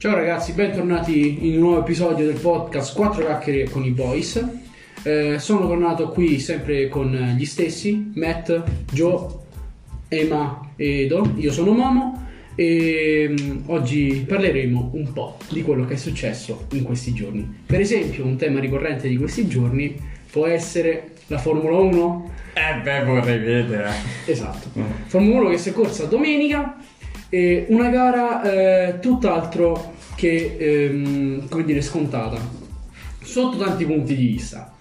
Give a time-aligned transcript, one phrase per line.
[0.00, 4.40] Ciao ragazzi, bentornati in un nuovo episodio del podcast 4 chiacchiere con i boys.
[5.02, 8.62] Eh, sono tornato qui sempre con gli stessi, Matt,
[8.92, 9.26] Joe,
[10.06, 11.32] Emma e Edo.
[11.38, 16.84] Io sono Momo e mm, oggi parleremo un po' di quello che è successo in
[16.84, 17.62] questi giorni.
[17.66, 19.96] Per esempio, un tema ricorrente di questi giorni
[20.30, 22.30] può essere la Formula 1.
[22.54, 23.90] Eh beh, vorrei vedere.
[24.26, 24.70] Esatto.
[25.06, 26.76] Formula 1 che si è corsa domenica
[27.28, 32.38] e una gara eh, tutt'altro che, ehm, come dire, scontata.
[33.22, 34.72] Sotto tanti punti di vista.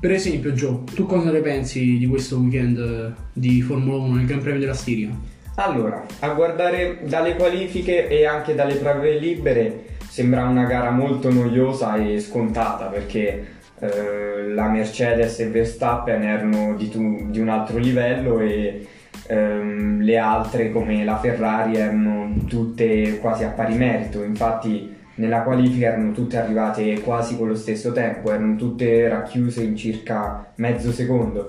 [0.00, 4.26] Per esempio, Joe, tu cosa ne pensi di questo weekend eh, di Formula 1 nel
[4.26, 5.10] Gran Premio della Stiria?
[5.56, 11.96] Allora, a guardare dalle qualifiche e anche dalle prove libere sembra una gara molto noiosa
[11.96, 13.46] e scontata perché
[13.80, 18.86] eh, la Mercedes e Verstappen erano di, tu- di un altro livello e
[19.28, 25.88] ehm, le altre come la Ferrari erano tutte quasi a pari merito, infatti nella qualifica
[25.88, 31.46] erano tutte arrivate quasi con lo stesso tempo, erano tutte racchiuse in circa mezzo secondo.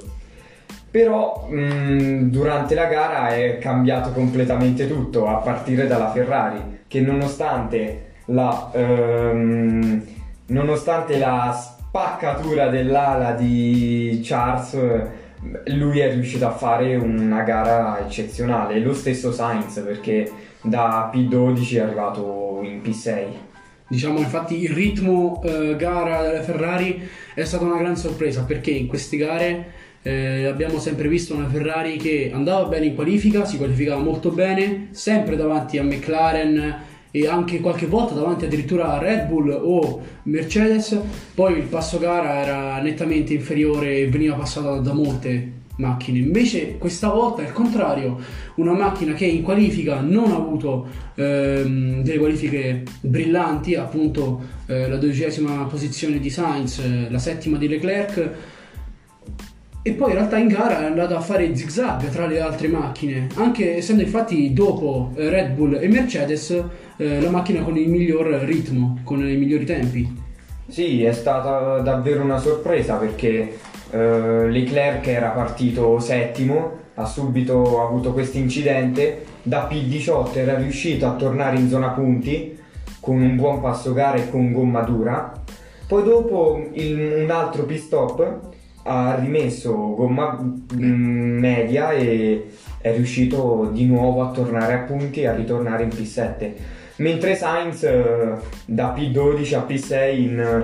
[0.92, 8.08] Però mh, durante la gara è cambiato completamente tutto, a partire dalla Ferrari, che nonostante
[8.26, 10.04] la, ehm,
[10.48, 14.78] nonostante la spaccatura dell'ala di Charles,
[15.66, 18.80] lui è riuscito a fare una gara eccezionale.
[18.80, 20.32] Lo stesso Sainz, perché
[20.62, 23.26] da P12 è arrivato in P6.
[23.88, 28.86] Diciamo infatti il ritmo eh, gara delle Ferrari è stata una gran sorpresa perché in
[28.86, 29.72] queste gare
[30.04, 34.90] eh, abbiamo sempre visto una Ferrari che andava bene in qualifica, si qualificava molto bene,
[34.92, 36.76] sempre davanti a McLaren
[37.12, 41.00] e anche qualche volta davanti addirittura a Red Bull o Mercedes,
[41.34, 46.20] poi il passo gara era nettamente inferiore e veniva passata da molte macchine.
[46.20, 48.20] Invece questa volta è il contrario,
[48.56, 54.98] una macchina che in qualifica non ha avuto ehm, delle qualifiche brillanti, appunto eh, la
[54.98, 58.32] dodicesima posizione di Sainz, eh, la settima di Leclerc.
[59.82, 63.30] E poi in realtà in gara è andata a fare zigzag tra le altre macchine,
[63.36, 66.64] anche essendo infatti dopo eh, Red Bull e Mercedes
[67.00, 70.28] eh, la macchina con il miglior ritmo, con i migliori tempi.
[70.68, 73.58] Sì, è stata davvero una sorpresa perché
[73.90, 81.16] eh, Leclerc era partito settimo, ha subito avuto questo incidente, da P18 era riuscito a
[81.16, 82.58] tornare in zona punti
[83.00, 85.32] con un buon passo gara e con gomma dura,
[85.88, 88.40] poi dopo il- un altro pit stop
[88.84, 92.48] ha rimesso gomma mm, media e
[92.82, 96.52] è riuscito di nuovo a tornare a punti e a ritornare in P7
[97.00, 98.34] mentre Sainz eh,
[98.66, 100.64] da P12 a P6 in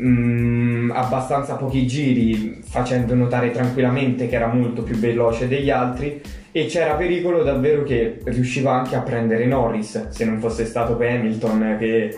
[0.00, 6.20] mm, abbastanza pochi giri facendo notare tranquillamente che era molto più veloce degli altri
[6.50, 11.10] e c'era pericolo davvero che riusciva anche a prendere Norris se non fosse stato per
[11.10, 12.16] Hamilton che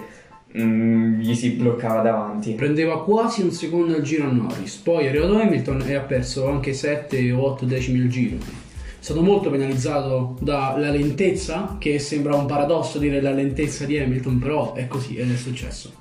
[0.59, 5.09] mm, gli si bloccava davanti Prendeva quasi un secondo al giro a Norris, poi è
[5.09, 8.69] arrivato Hamilton e ha perso anche 7 o 8 decimi al giro.
[9.01, 14.75] Stato molto penalizzato dalla lentezza, che sembra un paradosso dire la lentezza di Hamilton, però
[14.75, 15.93] è così ed è successo.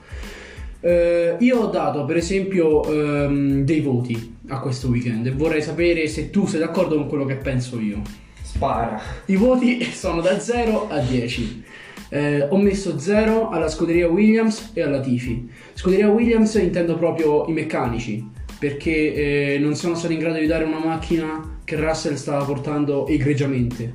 [0.81, 6.07] Eh, io ho dato per esempio ehm, dei voti a questo weekend e vorrei sapere
[6.07, 8.01] se tu sei d'accordo con quello che penso io.
[8.41, 11.63] spara I voti sono da 0 a 10.
[12.11, 15.49] Eh, ho messo 0 alla scuderia Williams e alla Tifi.
[15.73, 18.25] Scuderia Williams intendo proprio i meccanici,
[18.59, 23.07] perché eh, non sono stati in grado di dare una macchina che Russell stava portando
[23.07, 23.93] egregiamente.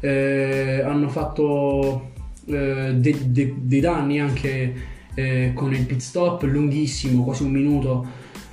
[0.00, 2.10] Eh, hanno fatto
[2.46, 4.74] eh, de- de- dei danni anche
[5.14, 8.06] eh, con il pit stop lunghissimo, quasi un minuto,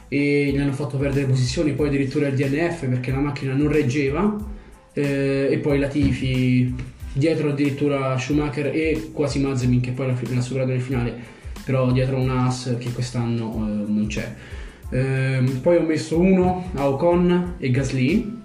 [0.07, 4.55] e gli hanno fatto perdere posizioni, poi addirittura il DNF perché la macchina non reggeva.
[4.93, 6.73] Eh, e poi la Tifi
[7.13, 12.29] dietro addirittura Schumacher e quasi Mazepin che poi l'ha superato nel finale però dietro un
[12.29, 14.33] As che quest'anno eh, non c'è
[14.89, 18.35] Ehm, poi ho messo uno a Ocon e Gasly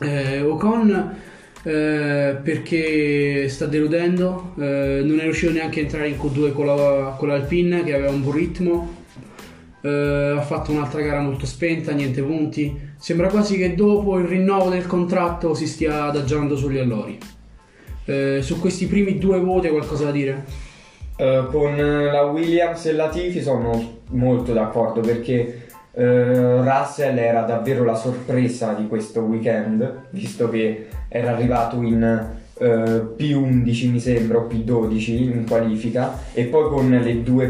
[0.00, 1.16] Eh, Ocon
[1.64, 7.16] eh, perché sta deludendo eh, non è riuscito neanche a entrare in Q2 con, la,
[7.18, 9.02] con l'Alpine che aveva un buon ritmo
[9.84, 12.92] eh, ha fatto un'altra gara molto spenta, niente punti.
[12.96, 17.18] Sembra quasi che dopo il rinnovo del contratto si stia adagiando sugli allori.
[18.06, 20.44] Eh, su questi primi due voti qualcosa da dire?
[21.16, 25.63] Eh, con la Williams e la Tifi sono molto d'accordo perché
[25.94, 32.66] eh, Russell era davvero la sorpresa di questo weekend, visto che era arrivato in eh,
[32.66, 36.88] P11 mi sembra o P12 in qualifica e poi con,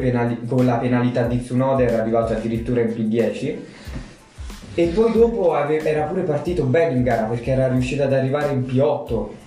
[0.00, 3.56] penali- con la penalità di Tsunoda era arrivato addirittura in P10
[4.76, 8.52] e poi dopo ave- era pure partito bene in gara perché era riuscito ad arrivare
[8.52, 9.42] in P8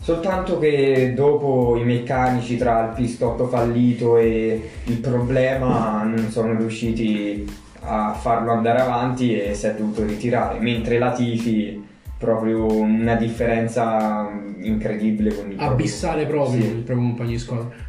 [0.00, 6.56] Soltanto che dopo i meccanici tra il pit stop fallito e il problema non sono
[6.56, 7.46] riusciti
[7.88, 11.82] a farlo andare avanti e si è dovuto ritirare, mentre la Tifi
[12.18, 14.28] proprio una differenza
[14.60, 16.66] incredibile con il abissale proprio, sì.
[16.66, 17.86] il proprio compagno di squadra.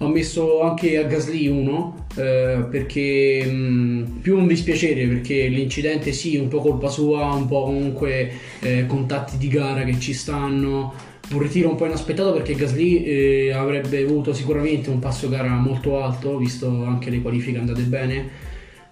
[0.00, 6.36] Ho messo anche a Gasly uno eh, perché mh, più un dispiacere perché l'incidente sì,
[6.36, 10.92] un po' colpa sua, un po' comunque eh, contatti di gara che ci stanno,
[11.30, 16.02] un ritiro un po' inaspettato perché Gasly eh, avrebbe avuto sicuramente un passo gara molto
[16.02, 18.28] alto, visto anche le qualifiche andate bene,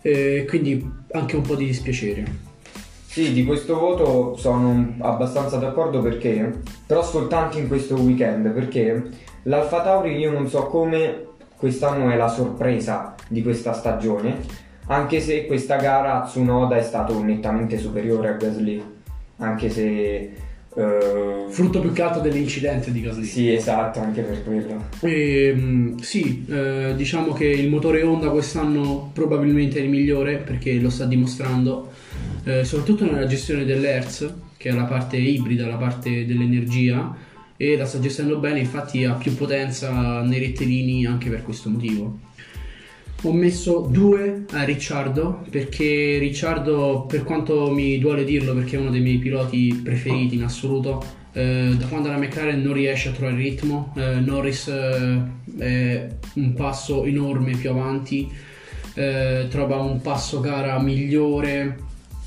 [0.05, 2.53] eh, quindi anche un po' di dispiacere.
[3.07, 9.03] Sì, di questo voto sono abbastanza d'accordo perché, però soltanto in questo weekend, perché
[9.45, 14.41] l'Alfa Tauri io non so come quest'anno è la sorpresa di questa stagione,
[14.89, 18.85] anche se questa gara Tsunoda è stato nettamente superiore a Gasly,
[19.39, 20.33] anche se...
[20.75, 23.25] Uh, Frutto più che altro dell'incidente di Gasly.
[23.25, 24.87] Sì, esatto, anche per quello.
[25.01, 30.73] E, ehm, sì, eh, diciamo che il motore Honda quest'anno probabilmente è il migliore perché
[30.81, 31.93] lo sta dimostrando
[32.45, 37.15] eh, soprattutto nella gestione dell'Hertz, che è la parte ibrida, la parte dell'energia,
[37.57, 42.19] e la sta gestendo bene, infatti ha più potenza nei rettilini anche per questo motivo.
[43.27, 48.91] Ho messo due a Ricciardo perché Ricciardo, per quanto mi duole dirlo, perché è uno
[48.91, 53.39] dei miei piloti preferiti in assoluto, eh, da quando la McLaren non riesce a trovare
[53.39, 55.23] il ritmo, eh, Norris eh,
[55.57, 58.31] è un passo enorme più avanti,
[58.93, 61.79] eh, trova un passo gara migliore,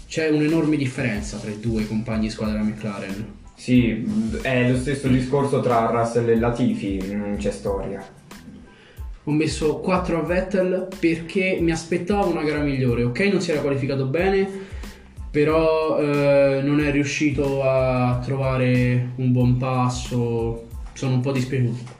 [0.07, 3.35] c'è un'enorme differenza tra i due compagni di squadra McLaren.
[3.53, 4.03] Sì,
[4.41, 8.03] è lo stesso discorso tra Russell e Latifi, non c'è storia.
[9.27, 13.03] Ho messo 4 a Vettel perché mi aspettavo una gara migliore.
[13.03, 14.47] Ok, non si era qualificato bene,
[15.29, 20.67] però eh, non è riuscito a trovare un buon passo.
[20.93, 21.95] Sono un po' dispiaciuto.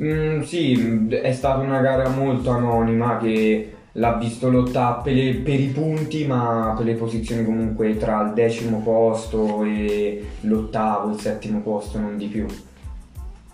[0.00, 5.66] Mm, sì, è stata una gara molto anonima che l'ha visto lottare per, per, i
[5.74, 11.98] punti, ma per le posizioni comunque tra il decimo posto e l'ottavo, il settimo posto,
[11.98, 12.46] non di più.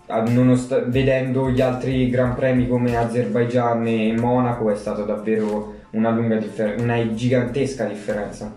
[0.07, 6.79] Nonost- vedendo gli altri Gran Premi come Azerbaijan e Monaco è stata davvero una, differ-
[6.79, 8.55] una gigantesca differenza.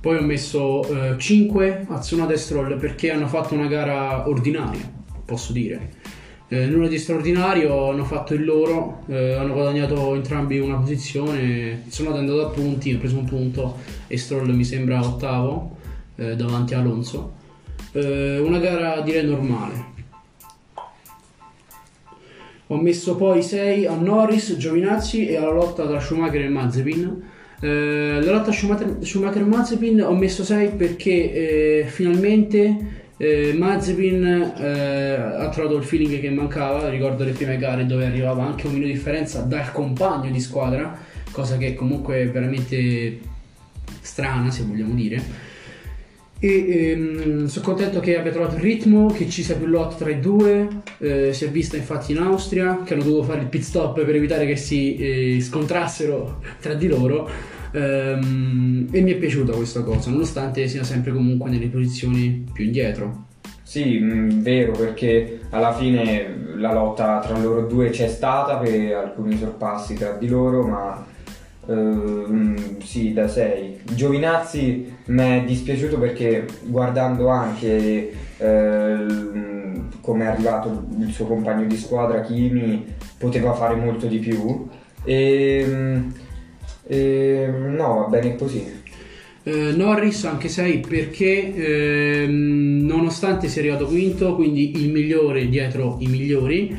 [0.00, 4.88] Poi ho messo eh, 5 a Tsunoda e Stroll perché hanno fatto una gara ordinaria,
[5.24, 6.04] posso dire
[6.48, 12.14] eh, nulla di straordinario, hanno fatto il loro, eh, hanno guadagnato entrambi una posizione, sono
[12.14, 15.76] andato a punti, ho preso un punto e Stroll mi sembra ottavo
[16.16, 17.34] eh, davanti a Alonso.
[17.92, 19.94] Eh, una gara direi normale.
[22.68, 27.22] Ho messo poi 6 a Norris, Giovinazzi e alla lotta tra Schumacher e Mazepin.
[27.60, 31.32] Eh, la lotta Schumacher, e Mazepin ho messo 6 perché
[31.82, 34.24] eh, finalmente eh, Mazepin
[34.58, 38.72] eh, ha trovato il feeling che mancava, ricordo le prime gare dove arrivava anche un
[38.72, 40.98] minuto di differenza dal compagno di squadra,
[41.30, 43.20] cosa che comunque è veramente
[44.00, 45.54] strana se vogliamo dire.
[46.38, 50.10] E ehm, sono contento che abbia trovato il ritmo, che ci sia più lotta tra
[50.10, 50.68] i due.
[50.98, 54.14] Eh, si è vista infatti in Austria che hanno dovuto fare il pit stop per
[54.14, 60.10] evitare che si eh, scontrassero tra di loro Ehm, e mi è piaciuta questa cosa,
[60.10, 63.24] nonostante sia sempre comunque nelle posizioni più indietro.
[63.62, 68.94] Sì, mh, mm, vero, perché alla fine la lotta tra loro due c'è stata per
[68.94, 71.04] alcuni sorpassi tra di loro, ma
[71.66, 73.80] Uh, sì, da 6.
[73.92, 81.76] Giovinazzi mi è dispiaciuto perché guardando anche uh, come è arrivato il suo compagno di
[81.76, 82.84] squadra Kimi
[83.18, 84.68] poteva fare molto di più
[85.02, 86.12] e um,
[86.88, 88.84] e, no, va bene così.
[89.42, 96.06] Eh, Norris anche 6 perché eh, nonostante sia arrivato quinto, quindi il migliore dietro i
[96.06, 96.76] migliori,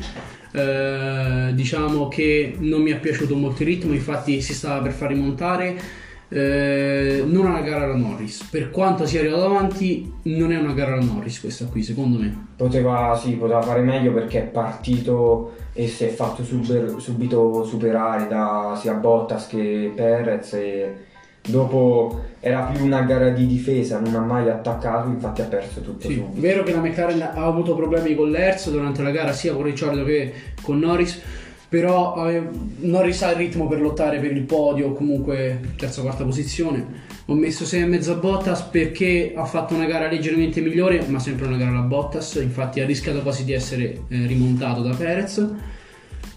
[0.52, 5.08] eh, diciamo che non mi è piaciuto molto il ritmo, infatti si stava per far
[5.08, 6.06] rimontare.
[6.30, 10.74] Eh, non è una gara da Norris, per quanto sia arrivato avanti, non è una
[10.74, 12.48] gara da Norris questa qui, secondo me.
[12.56, 18.28] Poteva, sì, poteva fare meglio perché è partito e si è fatto super, subito superare
[18.28, 21.06] da sia Bottas che Perez e
[21.48, 26.08] dopo era più una gara di difesa, non ha mai attaccato, infatti ha perso tutto
[26.08, 26.40] sì, subito.
[26.40, 30.04] Vero che la McLaren ha avuto problemi con l'Erz durante la gara sia con Ricciardo
[30.04, 31.20] che con Norris,
[31.68, 32.42] però eh,
[32.80, 37.06] Norris ha il ritmo per lottare per il podio, comunque terza o quarta posizione.
[37.26, 41.56] Ho messo 6,5 a Bottas perché ha fatto una gara leggermente migliore, ma sempre una
[41.56, 45.46] gara alla Bottas, infatti ha rischiato quasi di essere eh, rimontato da Perez.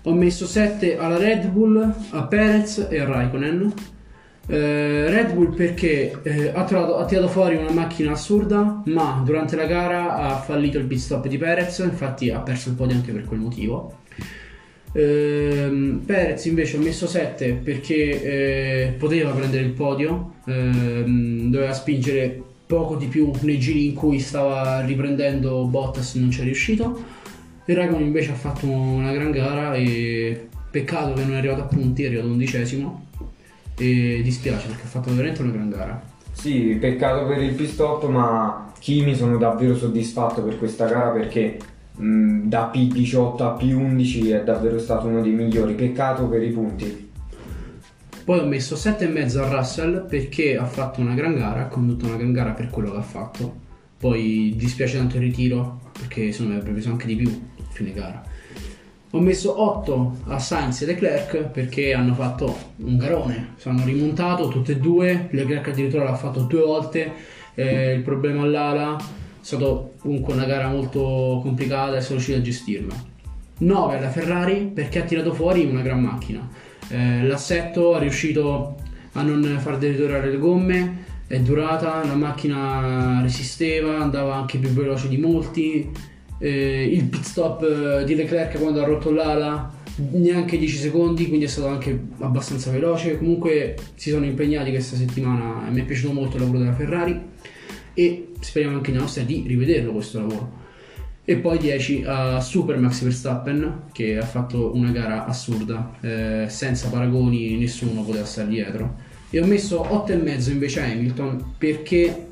[0.04, 3.74] Ho messo 7 alla Red Bull, a Perez e a Raikkonen.
[4.48, 9.56] Eh, Red Bull perché eh, ha, trovato- ha tirato fuori una macchina assurda, ma durante
[9.56, 13.12] la gara ha fallito il pit stop di Perez, infatti ha perso il podio anche
[13.12, 14.00] per quel motivo.
[14.94, 22.44] Ehm, Perez invece ha messo 7 perché eh, poteva prendere il podio, ehm, doveva spingere
[22.66, 27.20] poco di più nei giri in cui stava riprendendo Bottas e non ci è riuscito.
[27.66, 31.66] Il Raikkonen invece ha fatto una gran gara e peccato che non è arrivato a
[31.66, 33.10] punti, è arrivato undicesimo
[33.82, 36.02] e dispiace perché ha fatto veramente una gran gara.
[36.32, 41.58] Sì, peccato per il pit stop, ma Kimi sono davvero soddisfatto per questa gara perché
[41.96, 45.74] mh, da P18 a P11 è davvero stato uno dei migliori.
[45.74, 47.10] Peccato per i punti.
[48.24, 52.18] Poi ho messo 7,5 a Russell perché ha fatto una gran gara, ha condotto una
[52.18, 53.70] gran gara per quello che ha fatto.
[53.98, 57.94] Poi dispiace tanto il ritiro perché secondo me avrebbe preso anche di più a fine
[57.94, 58.24] gara.
[59.14, 64.72] Ho messo 8 a Sainz e Leclerc perché hanno fatto un garone, hanno rimontato tutte
[64.72, 67.12] e due, Leclerc addirittura l'ha fatto due volte,
[67.54, 69.04] eh, il problema all'ala è
[69.42, 72.96] stato comunque una gara molto complicata e sono riuscito a gestirla.
[73.58, 76.48] 9 alla Ferrari perché ha tirato fuori una gran macchina.
[76.88, 78.78] Eh, l'assetto ha riuscito
[79.12, 85.10] a non far deteriorare le gomme, è durata, la macchina resisteva, andava anche più veloce
[85.10, 85.92] di molti.
[86.42, 91.46] Eh, il pit stop eh, di Leclerc quando ha rotto l'ala neanche 10 secondi, quindi
[91.46, 93.18] è stato anche abbastanza veloce.
[93.18, 97.20] Comunque si sono impegnati questa settimana mi è piaciuto molto il lavoro della Ferrari
[97.94, 100.60] e speriamo anche nella nostra di rivederlo questo lavoro.
[101.24, 106.90] E poi 10 a Super Max Verstappen che ha fatto una gara assurda, eh, senza
[106.90, 109.10] paragoni, nessuno poteva stare dietro.
[109.30, 112.26] E ho messo 8,5 invece a Hamilton perché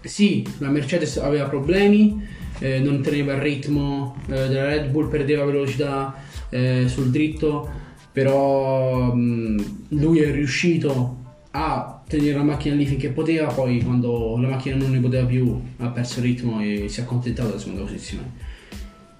[0.00, 2.20] sì, la Mercedes aveva problemi,
[2.62, 6.14] eh, non teneva il ritmo eh, della Red Bull, perdeva velocità
[6.48, 7.68] eh, sul dritto,
[8.12, 11.16] però mh, lui è riuscito
[11.50, 15.60] a tenere la macchina lì finché poteva, poi quando la macchina non ne poteva più
[15.78, 18.30] ha perso il ritmo e si è accontentato della seconda posizione.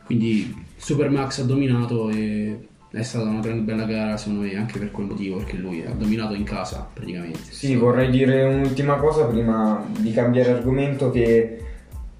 [0.04, 4.78] Quindi Super Max ha dominato e è stata una grande bella gara secondo me anche
[4.78, 7.40] per quel motivo perché lui ha dominato in casa praticamente.
[7.50, 11.71] Sì, vorrei dire un'ultima cosa prima di cambiare argomento che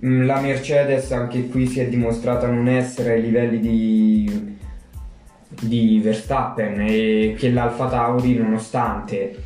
[0.05, 4.57] la Mercedes anche qui si è dimostrata non essere ai livelli di,
[5.61, 9.37] di Verstappen e che l'Alfa Tauri nonostante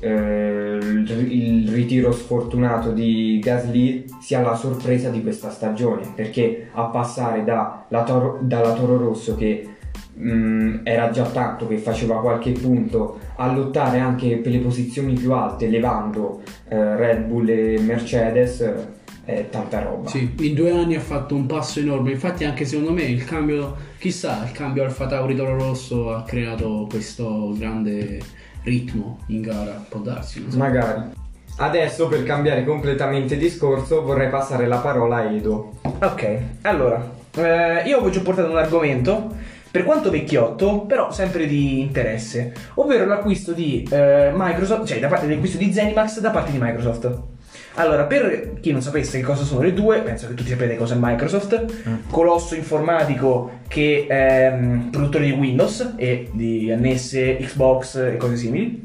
[0.00, 7.42] eh, il, ritiro sfortunato di Gasly sia la sorpresa di questa stagione perché a passare
[7.42, 9.66] da, Toro, dalla Toro Rosso che
[10.12, 15.32] mh, era già tanto che faceva qualche punto a lottare anche per le posizioni più
[15.32, 21.00] alte levando eh, Red Bull e Mercedes è tanta roba Sì, in due anni ha
[21.00, 22.12] fatto un passo enorme.
[22.12, 26.86] Infatti, anche secondo me il cambio, chissà, il cambio Alfa Tauri Toro Rosso ha creato
[26.88, 28.20] questo grande
[28.62, 29.84] ritmo in gara.
[29.88, 30.58] Può darsi, non so.
[30.58, 31.22] magari
[31.58, 38.02] adesso per cambiare completamente discorso vorrei passare la parola a Edo Ok, allora, eh, io
[38.02, 39.32] oggi ho portato un argomento,
[39.70, 45.26] per quanto vecchiotto, però sempre di interesse, ovvero l'acquisto di eh, Microsoft, cioè da parte
[45.26, 47.33] dell'acquisto di Zenimax da parte di Microsoft.
[47.76, 50.94] Allora, per chi non sapesse che cosa sono le due, penso che tutti sapete cosa
[50.94, 51.64] è Microsoft,
[52.08, 58.84] colosso informatico che è mm, produttore di Windows e di annesse, Xbox e cose simili.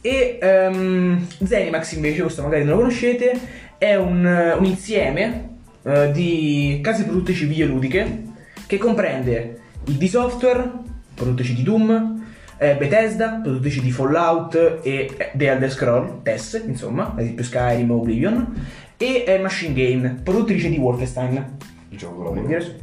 [0.00, 3.36] E ehm, Zenimax invece, questo magari non lo conoscete,
[3.78, 8.22] è un, un insieme eh, di case produttrici videoludiche
[8.66, 10.70] che comprende ID Software,
[11.14, 12.15] produttrici di Doom,
[12.58, 17.90] eh, Bethesda, produttrici di Fallout e eh, The Elder Scroll, TES, insomma, ad esempio Skyrim
[17.90, 18.54] o Oblivion,
[18.96, 21.74] e eh, Machine Game, produttrice di Wolfenstein.
[21.88, 22.34] Il gioco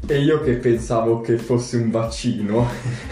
[0.07, 2.65] e io che pensavo che fosse un vaccino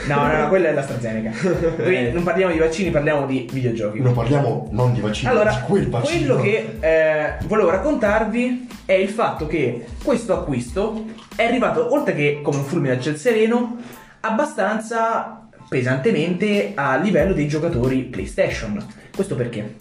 [0.08, 1.32] No, no, no, quella è l'AstraZeneca.
[1.84, 4.00] Qui non parliamo di vaccini, parliamo di videogiochi.
[4.00, 6.36] Non parliamo non di vaccini, Allora, di quel vaccino.
[6.36, 12.40] quello che eh, volevo raccontarvi è il fatto che questo acquisto è arrivato, oltre che
[12.42, 13.76] come un fulmine a ciel sereno,
[14.22, 15.41] abbastanza
[15.72, 18.86] pesantemente a livello dei giocatori PlayStation.
[19.16, 19.76] Questo perché?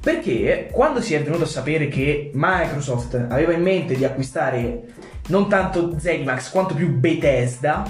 [0.00, 4.88] Perché quando si è venuto a sapere che Microsoft aveva in mente di acquistare
[5.28, 7.84] non tanto Zenimax quanto più Bethesda,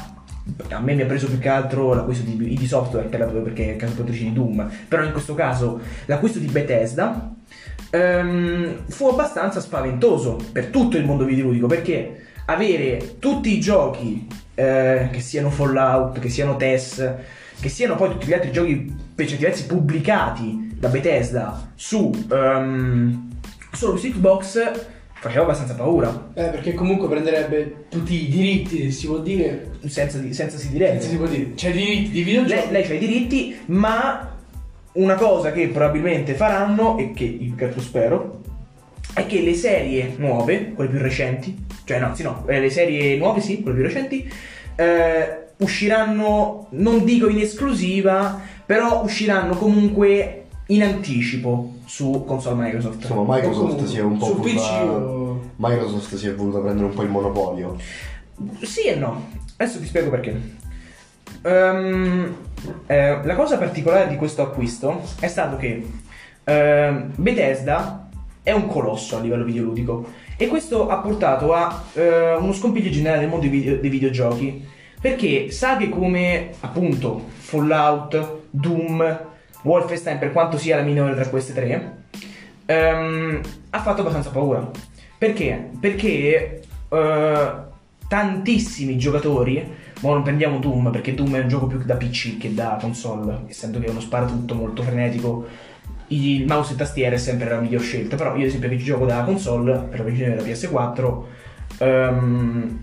[0.68, 3.72] a me mi ha preso più che altro l'acquisto di ID Software per la- perché
[3.72, 7.34] è casa produttrice di Doom, però in questo caso l'acquisto di Bethesda
[7.88, 14.26] ehm, fu abbastanza spaventoso per tutto il mondo videoludico perché avere tutti i giochi
[14.60, 17.12] eh, che siano Fallout, che siano TES,
[17.60, 23.28] che siano poi tutti gli altri giochi per certi versi pubblicati da Bethesda su ehm,
[23.72, 24.70] solo su Xbox
[25.20, 29.72] faceva abbastanza paura Eh, perché comunque prenderebbe tutti i diritti, si può dire.
[29.86, 31.52] senza, di- senza si direbbe Si può dire.
[31.54, 32.60] Cioè, i diritti di videogiochi.
[32.72, 34.36] lei, lei ha i diritti, ma
[34.92, 38.40] una cosa che probabilmente faranno, e che io spero,
[39.12, 43.16] è che le serie nuove, quelle più recenti, cioè no, sì, no, eh, le serie
[43.16, 44.32] nuove sì, quelle più recenti,
[44.76, 53.00] eh, usciranno, non dico in esclusiva, però usciranno comunque in anticipo su console Microsoft.
[53.02, 54.60] Insomma, Microsoft si è un po' su voluta...
[54.60, 57.76] PC o- Microsoft si è voluta prendere un po' il monopolio.
[58.62, 59.28] Sì e no.
[59.56, 60.40] Adesso ti spiego perché.
[61.42, 62.36] Ehm,
[62.86, 65.84] eh, la cosa particolare di questo acquisto è stato che
[66.44, 68.08] ehm, Bethesda
[68.44, 73.20] è un colosso a livello videoludico e questo ha portato a eh, uno scompiglio generale
[73.20, 74.66] nel mondo dei, video- dei videogiochi
[74.98, 79.20] perché saghe come appunto Fallout, Doom,
[79.64, 81.98] Wolfenstein per quanto sia la minore tra queste tre
[82.64, 84.70] ehm, ha fatto abbastanza paura.
[85.18, 85.70] Perché?
[85.78, 87.52] Perché eh,
[88.08, 89.62] tantissimi giocatori,
[90.00, 93.42] ma non prendiamo Doom perché Doom è un gioco più da PC che da console,
[93.48, 95.68] essendo che è uno sparatutto molto frenetico.
[96.12, 99.06] Il mouse e tastiera è sempre la miglior scelta, però io ad esempio che gioco
[99.06, 101.22] da console, per la versione della PS4,
[101.78, 102.80] ehm,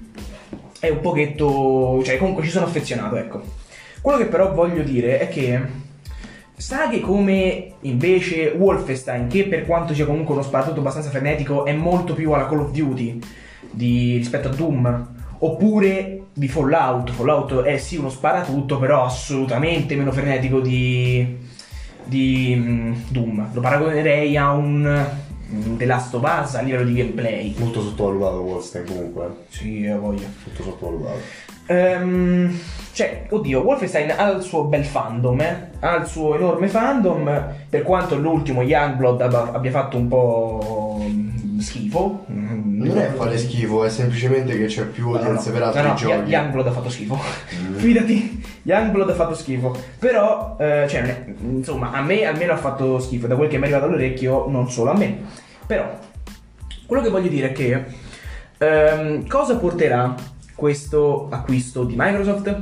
[0.80, 2.02] è un pochetto...
[2.04, 3.42] cioè comunque ci sono affezionato, ecco.
[4.02, 5.62] Quello che però voglio dire è che
[6.56, 12.14] saghe come invece Wolfenstein, che per quanto sia comunque uno sparatutto abbastanza frenetico, è molto
[12.14, 13.20] più alla Call of Duty
[13.72, 17.12] di- rispetto a Doom, oppure di Fallout.
[17.12, 21.38] Fallout è sì uno sparatutto, però assolutamente meno frenetico di,
[22.08, 23.50] di mm, Doom.
[23.54, 25.06] Lo paragonerei a un
[25.52, 27.56] mm, The Last of Us a livello di gameplay.
[27.58, 29.30] Molto sottovalutato Wolfenstein comunque.
[29.50, 30.26] Sì, eh, voglio.
[30.46, 31.20] Molto sottovalutato.
[31.68, 32.58] Ehm,
[32.94, 35.70] cioè, oddio, Wolfenstein ha il suo bel fandom, eh?
[35.80, 41.60] ha il suo enorme fandom, per quanto l'ultimo Youngblood abbia, abbia fatto un po' mm,
[41.60, 42.26] schifo.
[42.86, 45.94] Non è fare schifo, è semplicemente che c'è più No, no, audience per altri no,
[45.96, 46.12] giochi.
[46.12, 47.20] Young- Youngblood ha fatto schifo.
[47.56, 47.76] Mm.
[47.78, 49.76] Fidati, Youngblood ha fatto schifo.
[49.98, 53.26] Però, eh, cioè, è- insomma, a me almeno ha fatto schifo.
[53.28, 55.18] Da quel che mi è arrivato all'orecchio, non solo a me.
[55.66, 55.98] Però,
[56.86, 57.84] quello che voglio dire è che
[58.60, 60.14] ehm, cosa porterà
[60.56, 62.62] questo acquisto di Microsoft?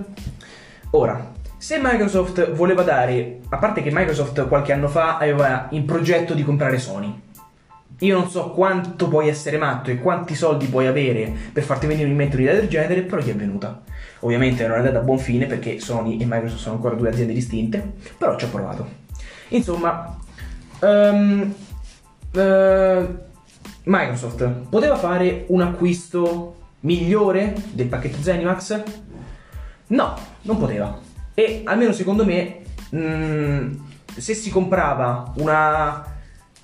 [0.92, 6.34] Ora, se Microsoft voleva dare, a parte che Microsoft qualche anno fa aveva in progetto
[6.34, 7.22] di comprare Sony.
[8.00, 12.10] Io non so quanto puoi essere matto e quanti soldi puoi avere per farti venire
[12.10, 13.84] in mente un'idea del genere, però gli è venuta.
[14.20, 17.34] Ovviamente non è andata a buon fine perché Sony e Microsoft sono ancora due aziende
[17.34, 18.88] distinte, però ci ho provato.
[19.50, 20.18] Insomma,
[20.80, 21.54] ehm,
[22.32, 23.08] eh,
[23.84, 28.84] Microsoft poteva fare un acquisto migliore del pacchetto Zenimax?
[29.88, 31.00] No, non poteva.
[31.34, 33.84] E almeno secondo me, mh,
[34.18, 36.14] se si comprava una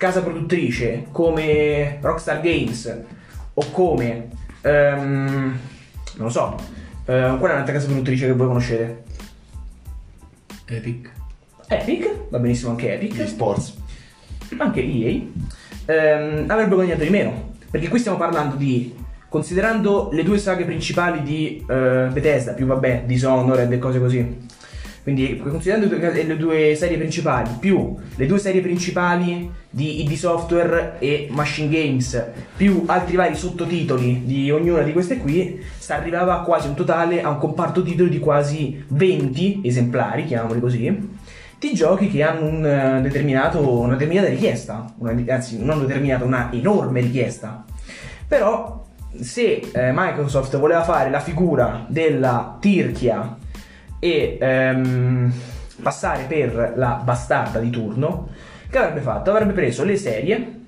[0.02, 3.02] casa produttrice come Rockstar Games
[3.54, 5.58] o come, ehm,
[6.16, 6.56] non lo so,
[7.04, 9.02] eh, qual è un'altra casa produttrice che voi conoscete?
[10.64, 11.12] Epic.
[11.68, 13.76] Epic, va benissimo anche Epic Gli sports.
[14.58, 15.20] anche EA,
[15.86, 17.50] ehm, avrebbe guadagnato di meno.
[17.70, 18.92] Perché qui stiamo parlando di,
[19.28, 24.50] considerando le due saghe principali di eh, Bethesda, più vabbè, Dishonored e cose così.
[25.02, 31.26] Quindi considerando le due, serie principali, più le due serie principali di ID Software e
[31.30, 32.24] Machine Games,
[32.56, 37.30] più altri vari sottotitoli di ognuna di queste qui, si arrivava quasi un totale, a
[37.30, 41.08] un comparto titoli di quasi 20 esemplari, chiamiamoli così,
[41.58, 43.00] di giochi che hanno un eh, una
[43.94, 47.64] determinata richiesta, una- anzi non determinata, una enorme richiesta.
[48.28, 48.84] Però
[49.20, 53.36] se eh, Microsoft voleva fare la figura della tirchia
[54.04, 55.32] e ehm,
[55.80, 58.30] passare per la bastarda di turno,
[58.68, 59.30] che avrebbe fatto?
[59.30, 60.60] Avrebbe preso le serie,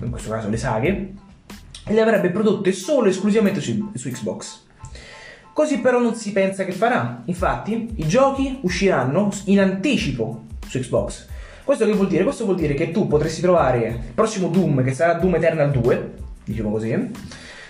[0.00, 1.12] in questo caso le saghe,
[1.86, 4.64] e le avrebbe prodotte solo e esclusivamente su, su Xbox.
[5.54, 7.22] Così però non si pensa che farà.
[7.24, 11.28] Infatti, i giochi usciranno in anticipo su Xbox.
[11.64, 12.22] Questo che vuol dire?
[12.22, 16.12] Questo vuol dire che tu potresti trovare il prossimo Doom, che sarà Doom Eternal 2,
[16.44, 17.10] diciamo così,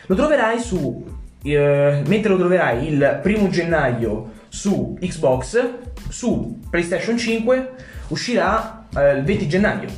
[0.06, 1.06] lo troverai su.
[1.40, 5.68] eh, mentre lo troverai il primo gennaio su Xbox,
[6.08, 7.70] su PlayStation 5
[8.08, 9.88] uscirà eh, il 20 gennaio,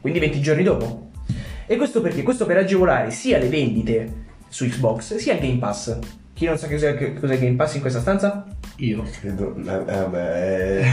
[0.00, 1.10] quindi 20 giorni dopo.
[1.66, 2.22] E questo perché?
[2.22, 5.98] Questo per agevolare sia le vendite su Xbox sia il Game Pass.
[6.32, 8.46] Chi non sa che cos'è, che cos'è il Game Pass in questa stanza?
[8.76, 9.02] Io.
[9.20, 10.80] Credo- eh, eh,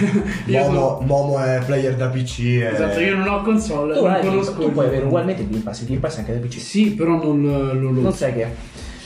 [0.48, 2.40] eh, Io Momo, Momo è player da PC.
[2.40, 4.54] e- Esatto, io non ho console, Tu, non conosco.
[4.58, 6.60] tu puoi avere ugualmente il Game Pass, il Game Pass è anche da PC.
[6.60, 8.12] Sì, però non lo lo Non uso.
[8.12, 8.50] sai che è.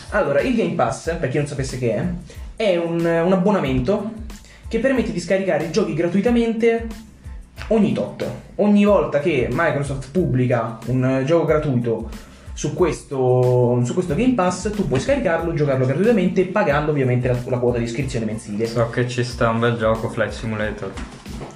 [0.09, 2.05] Allora, il Game Pass, per chi non sapesse che è,
[2.57, 4.11] è un, un abbonamento
[4.67, 6.87] che permette di scaricare i giochi gratuitamente
[7.69, 8.25] ogni tot.
[8.55, 12.09] Ogni volta che Microsoft pubblica un eh, gioco gratuito
[12.53, 17.59] su questo, su questo Game Pass, tu puoi scaricarlo, giocarlo gratuitamente, pagando ovviamente la, la
[17.59, 18.65] quota di iscrizione mensile.
[18.65, 20.91] So che ci sta un bel gioco, Flight Simulator.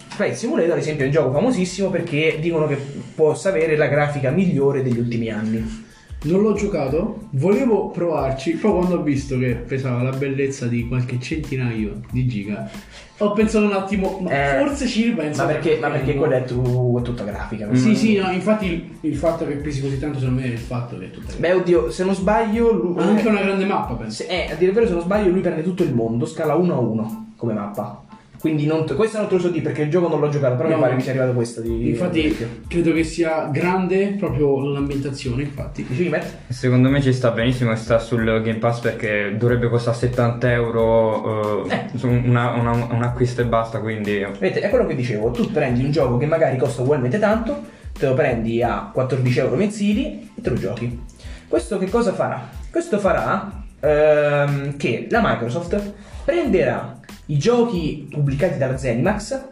[0.09, 2.77] Flight Simulator, ad esempio, è un gioco famosissimo perché dicono che
[3.15, 5.80] possa avere la grafica migliore degli ultimi anni.
[6.23, 11.19] Non l'ho giocato, volevo provarci, poi quando ho visto che pesava la bellezza di qualche
[11.19, 12.69] centinaio di giga,
[13.17, 15.41] ho pensato un attimo, ma Eh, forse ci ripenso.
[15.41, 17.73] Ma perché, ma perché quella è, tu- è tutta grafica.
[17.73, 20.59] Sì, sì, no, infatti il, il fatto che pesi così tanto secondo me è il
[20.59, 22.71] fatto che è tutta Beh, oddio, se non sbaglio.
[22.71, 24.21] Lui, Ha anche una grande mappa, penso.
[24.23, 26.71] se- eh, a dire vero, se non sbaglio, lui prende tutto il mondo, scala 1
[26.73, 28.03] a 1 come mappa.
[28.41, 30.67] Quindi non, questo non te lo so dire perché il gioco non l'ho giocato, però
[30.67, 30.75] No.
[30.75, 31.89] mi pare mi sia arrivato questo di.
[31.89, 32.35] Infatti
[32.67, 35.85] credo che sia grande proprio l'ambientazione, infatti.
[35.87, 36.25] Dicevi, Matt?
[36.49, 41.65] Secondo me ci sta benissimo e sta sul Game Pass perché dovrebbe costare 70 euro
[41.69, 41.85] eh, Eh.
[42.07, 45.91] una- una- un acquisto e basta, quindi Vedete, è quello che dicevo, tu prendi un
[45.91, 47.61] gioco che magari costa ugualmente tanto,
[47.97, 50.99] te lo prendi a 14 euro mensili e te lo giochi.
[51.47, 52.49] Questo che cosa farà?
[52.71, 55.93] Questo farà ehm, che la Microsoft
[56.25, 59.49] prenderà i giochi pubblicati dalla Zenimax,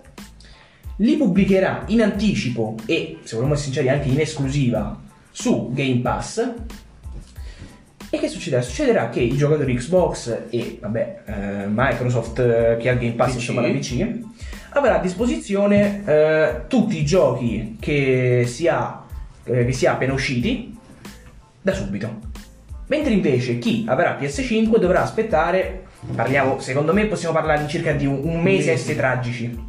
[0.97, 4.99] li pubblicherà in anticipo e, se vogliamo essere sinceri, anche in esclusiva
[5.31, 6.53] su Game Pass.
[8.11, 8.61] E che succederà?
[8.61, 13.31] Succederà che i giocatori Xbox e vabbè, eh, Microsoft eh, che ha il Game Pass
[13.31, 13.35] PC.
[13.35, 14.17] insomma la PC
[14.71, 19.05] avrà a disposizione eh, tutti i giochi che si ha
[19.43, 20.75] eh, che si ha appena usciti
[21.61, 22.27] da subito.
[22.87, 28.05] Mentre invece chi avrà PS5 dovrà aspettare, parliamo, secondo me possiamo parlare di circa di
[28.05, 29.67] un, un mese a essere tragici.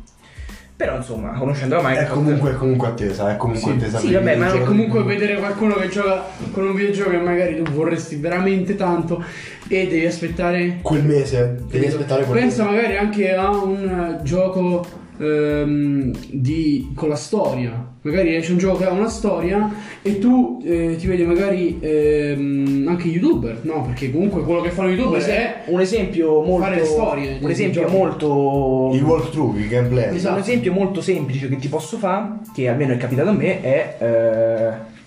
[0.77, 3.77] Però insomma, conoscendo la È Microsoft comunque, è comunque attesa, è comunque Sì.
[3.77, 3.99] attesa.
[3.99, 4.64] Sì, vabbè, ma videogiochi.
[4.66, 9.23] Comunque vedere qualcuno che gioca con un videogioco che magari tu vorresti veramente tanto
[9.69, 12.77] e devi aspettare Quel mese, devi aspettare quel Pensa mese.
[12.77, 14.87] magari anche a un gioco
[15.21, 17.89] ehm, di, con la storia.
[18.03, 22.87] Magari esce un gioco che ha una storia e tu eh, ti vedi magari ehm,
[22.89, 23.83] anche youtuber, no?
[23.83, 27.83] Perché comunque quello che fanno youtuber è un esempio molto fare le storie un esempio
[27.83, 27.95] giochi.
[27.95, 30.17] molto Il walkthrough, il gameplay.
[30.17, 30.35] Esatto.
[30.37, 33.97] un esempio molto semplice che ti posso fare che almeno è capitato a me è
[33.99, 34.99] eh,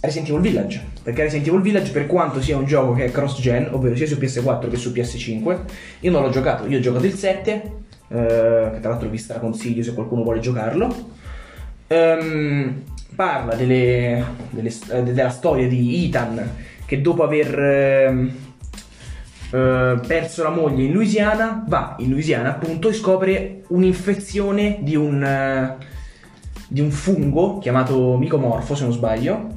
[0.00, 3.40] Resident Evil Village perché Resident Evil Village per quanto sia un gioco che è cross
[3.40, 5.58] gen ovvero sia su PS4 che su PS5
[6.00, 9.82] io non l'ho giocato io ho giocato il 7 eh, che tra l'altro vi straconsiglio
[9.82, 11.14] se qualcuno vuole giocarlo
[11.88, 12.82] Ehm,
[13.14, 16.50] parla delle- delle- eh, della storia di Ethan
[16.84, 18.30] che dopo aver ehm,
[19.52, 25.22] eh, perso la moglie in Louisiana va in Louisiana appunto e scopre un'infezione di un,
[25.22, 25.76] eh,
[26.68, 29.54] di un fungo chiamato micomorfo se non sbaglio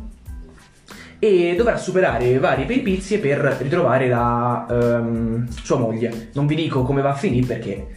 [1.17, 6.29] e dovrà superare varie peripezie per ritrovare la ehm, sua moglie.
[6.33, 7.87] Non vi dico come va a finire perché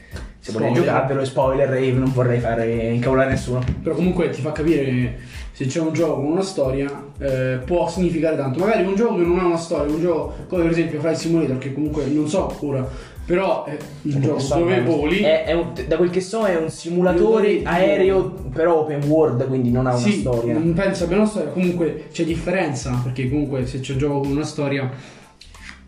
[0.45, 3.61] se volete giocarvelo è spoiler e non vorrei fare incavolare nessuno.
[3.81, 5.13] Però comunque ti fa capire che
[5.53, 8.59] se c'è un gioco con una storia eh, può significare tanto.
[8.59, 11.59] Magari un gioco che non ha una storia, un gioco come per esempio Flight Simulator
[11.59, 12.85] che comunque non so ora,
[13.25, 15.21] però è un gioco dove voli.
[15.21, 19.71] È- è un- da quel che so è un simulatore aereo però open world quindi
[19.71, 20.55] non ha una sì, storia.
[20.55, 24.33] non penso abbia una storia, comunque c'è differenza, perché comunque se c'è un gioco con
[24.33, 24.91] una storia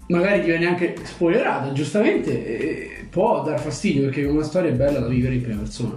[0.09, 4.98] magari ti viene anche spoilerata, giustamente, e può dar fastidio perché una storia è bella
[4.98, 5.96] da vivere in prima persona.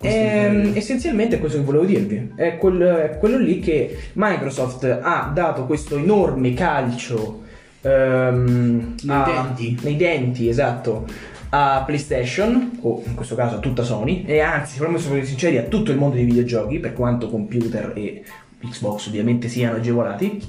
[0.00, 2.34] Ehm, essenzialmente è questo che volevo dirvi.
[2.36, 7.42] È, quel- è quello lì che Microsoft ha dato questo enorme calcio
[7.80, 9.76] ehm, Nei a- denti.
[9.82, 11.04] nei denti, esatto,
[11.48, 15.64] a PlayStation, o in questo caso a tutta Sony, e anzi, se essere sinceri, a
[15.64, 18.22] tutto il mondo dei videogiochi, per quanto computer e
[18.60, 20.40] Xbox ovviamente siano agevolati.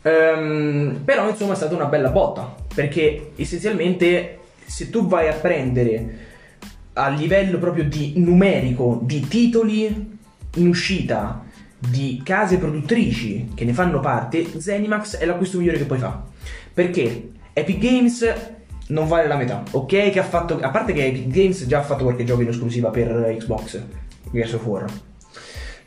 [0.00, 4.37] Ehm, però insomma è stata una bella botta perché essenzialmente
[4.68, 6.26] se tu vai a prendere
[6.92, 10.18] a livello proprio di numerico di titoli
[10.56, 11.44] in uscita
[11.78, 16.16] di case produttrici che ne fanno parte Zenimax è l'acquisto migliore che puoi fare.
[16.74, 18.34] Perché Epic Games
[18.88, 20.10] non vale la metà ok?
[20.10, 22.90] Che ha fatto a parte che Epic Games già ha fatto qualche gioco in esclusiva
[22.90, 23.80] per Xbox
[24.30, 24.84] Gears of War.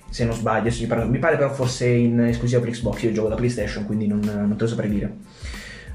[0.10, 3.30] Se non sbaglio, mi pare, mi pare però forse in esclusiva per Xbox, io gioco
[3.30, 5.14] da PlayStation quindi non, non te lo saprei dire.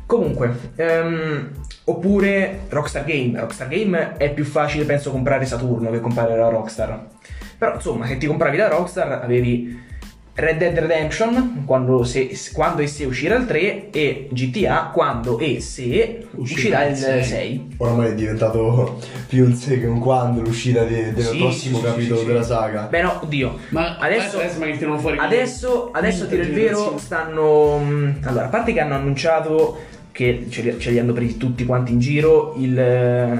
[0.06, 1.50] Comunque, ehm,
[1.88, 7.06] oppure Rockstar Game, Rockstar Game è più facile penso comprare Saturno che comprare la Rockstar.
[7.58, 9.84] Però insomma, se ti compravi la Rockstar avevi
[10.38, 15.62] Red Dead Redemption quando, se, quando e se uscirà il 3 e GTA quando e
[15.62, 17.76] se uscirà il 6.
[17.78, 21.84] Oramai è diventato più un se che un quando l'uscita de- del Sì, prossimo sì,
[21.84, 22.28] capitolo sì, sì.
[22.30, 22.82] della saga.
[22.82, 23.56] Beh no, oddio.
[23.70, 24.58] Ma adesso, adesso
[25.18, 27.78] adesso, adesso a quinta dire il vero, stanno.
[27.78, 29.78] mh, Allora, a parte che hanno annunciato
[30.16, 33.38] che ce li, ce li hanno presi tutti quanti in giro il, eh,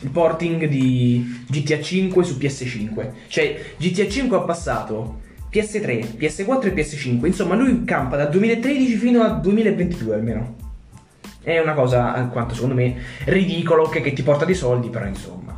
[0.00, 3.10] il porting di GTA 5 su PS5.
[3.28, 5.20] Cioè, GTA 5 ha passato
[5.52, 7.26] PS3, PS4 e PS5.
[7.26, 10.54] Insomma, lui campa dal 2013 fino al 2022 almeno.
[11.42, 15.54] È una cosa, alquanto secondo me, ridicolo che, che ti porta dei soldi, però insomma.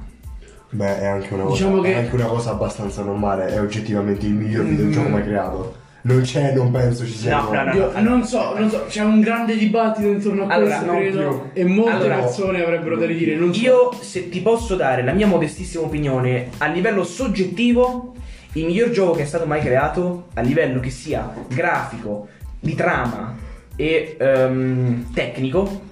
[0.71, 4.27] Beh, è anche una cosa, Diciamo che- è anche una cosa abbastanza normale, è oggettivamente
[4.27, 4.69] il miglior Mm.
[4.71, 5.87] videogioco mai creato.
[6.09, 7.39] Non c'è, non penso ci sia.
[7.39, 7.75] No, no, no.
[7.75, 11.65] Io non so, non so, c'è un grande dibattito intorno a Allora, questo, credo, e
[11.65, 13.37] molte Allora, persone avrebbero da ridire.
[13.37, 13.61] Non so.
[13.61, 18.15] Io, se ti posso dare la mia modestissima opinione, a livello soggettivo,
[18.53, 23.37] il miglior gioco che è stato mai creato, a livello che sia grafico, di trama
[23.77, 25.83] e ehm, tecnico,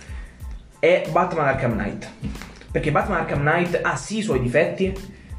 [0.78, 2.10] è Batman Arkham Knight.
[2.70, 4.94] Perché Batman Arkham Knight ha sì i suoi difetti,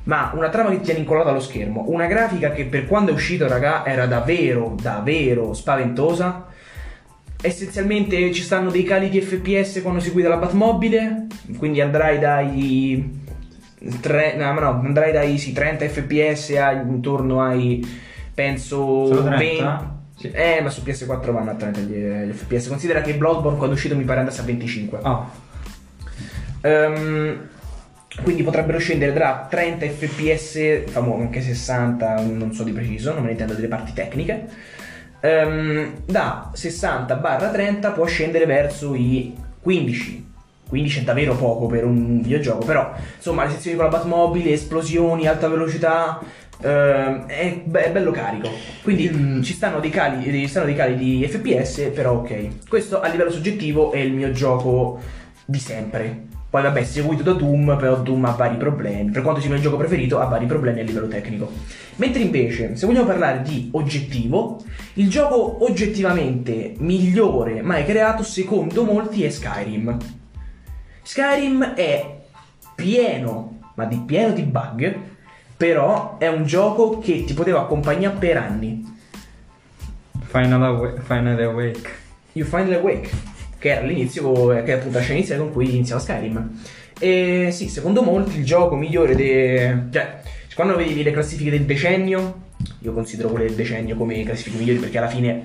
[0.07, 3.45] ma una trama che tiene incollata allo schermo, una grafica che per quando è uscito,
[3.47, 6.45] raga, era davvero, davvero spaventosa.
[7.39, 13.21] Essenzialmente ci stanno dei cali di FPS quando si guida la Batmobile, quindi andrai dai
[14.01, 17.85] tre- no, ma no, andrai dai sì, 30 fps a intorno ai
[18.33, 19.35] penso Solo 30?
[19.37, 20.31] 20 Sì.
[20.31, 23.77] eh ma su PS4 vanno a 30 gli, gli fps considera che Bloodborne quando è
[23.77, 25.29] uscito mi pare andasse a 25 Ah,
[26.61, 27.37] Ehm,
[28.23, 33.27] quindi potrebbero scendere da 30 fps, famo anche 60, non so di preciso, non me
[33.27, 34.47] ne intendo delle parti tecniche.
[35.19, 40.25] Ehm, da 60-30 può scendere verso i 15.
[40.69, 45.27] 15 è davvero poco per un videogioco, però insomma le sezioni con la Batmobile, esplosioni,
[45.27, 46.19] alta velocità,
[46.61, 48.49] ehm, è, be- è bello carico.
[48.83, 52.67] Quindi mm, ci stanno dei, cali, ci stanno dei cali di FPS, però ok.
[52.67, 54.99] Questo a livello soggettivo è il mio gioco
[55.45, 56.35] di sempre.
[56.57, 59.11] Poi vabbè, seguito da Doom, però Doom ha vari problemi.
[59.11, 61.51] Per quanto sia il mio gioco preferito, ha vari problemi a livello tecnico.
[61.97, 64.59] Mentre invece, se vogliamo parlare di oggettivo,
[64.93, 69.97] il gioco oggettivamente migliore mai creato, secondo molti, è Skyrim.
[71.03, 72.21] Skyrim è
[72.73, 74.95] pieno, ma di pieno di bug,
[75.55, 78.95] però è un gioco che ti poteva accompagnare per anni.
[80.21, 82.05] Final, Awa- Final Awake.
[82.31, 83.11] You Finally Awake,
[83.57, 86.59] che era l'inizio, che è appunto la scena iniziale con cui iniziava Skyrim.
[86.99, 89.83] E sì, secondo molti il gioco migliore de...
[89.91, 90.19] Cioè,
[90.55, 92.45] quando vedi le classifiche del decennio,
[92.79, 95.43] io considero quelle del decennio come classifiche migliori perché alla fine,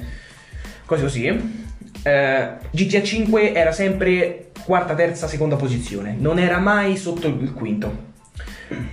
[0.86, 7.26] cose così, eh, GTA 5 era sempre quarta, terza, seconda posizione, non era mai sotto
[7.26, 8.10] il quinto.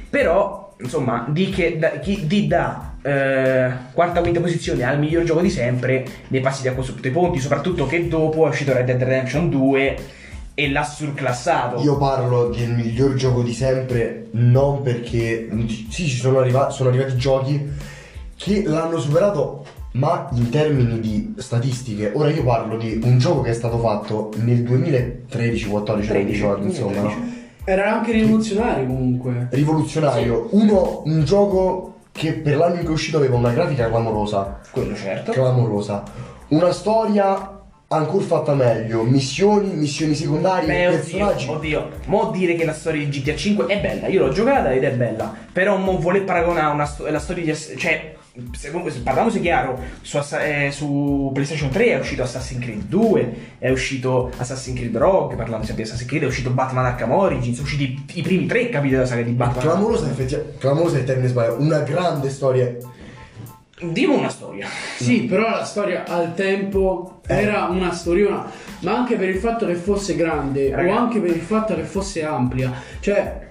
[0.09, 5.41] Però, insomma, di, che, da, chi, di da eh, quarta, quinta posizione al miglior gioco
[5.41, 8.85] di sempre, ne passi di acqua sotto i ponti, soprattutto che dopo è uscito Red
[8.85, 9.97] Dead Redemption 2
[10.53, 11.81] e l'ha surclassato.
[11.81, 15.47] Io parlo del miglior gioco di sempre non perché
[15.89, 17.69] sì ci sono, arriva- sono arrivati giochi
[18.35, 23.49] che l'hanno superato ma in termini di statistiche ora io parlo di un gioco che
[23.49, 27.19] è stato fatto nel 2013 14 non mi 13, ricordo insomma 2013.
[27.19, 27.37] no?
[27.63, 29.47] Era anche rivoluzionario comunque.
[29.49, 34.59] rivoluzionario uno un gioco che per l'anno in cui è uscito aveva una grafica clamorosa.
[34.71, 35.31] Quello certo.
[35.31, 36.03] clamorosa.
[36.49, 39.03] Una storia ancora fatta meglio.
[39.03, 41.47] Missioni missioni secondarie Beh, oddio, personaggi.
[41.47, 44.83] oddio, mo dire che la storia di GTA 5 è bella, io l'ho giocata ed
[44.83, 47.77] è bella, però mo voler paragonare una sto- la storia di...
[47.77, 48.17] Cioè,
[49.03, 54.31] parliamoci chiaro, su, Assa- eh, su PlayStation 3 è uscito Assassin's Creed 2, è uscito
[54.37, 57.83] Assassin's Creed Rogue, parlando sempre di Assassin's Creed, è uscito Batman Arkham Origins, sono usciti
[57.83, 59.63] i, i primi tre capitoli della saga di Batman.
[59.63, 62.75] clamorosa effettivamente clamorosa è il termine sbagliato una grande storia
[63.81, 64.67] Dimo una storia.
[64.97, 67.33] Sì, però la storia al tempo Eh.
[67.33, 68.45] era una storiona,
[68.81, 70.93] ma anche per il fatto che fosse grande Raga.
[70.93, 72.73] o anche per il fatto che fosse ampia.
[72.99, 73.48] Cioè,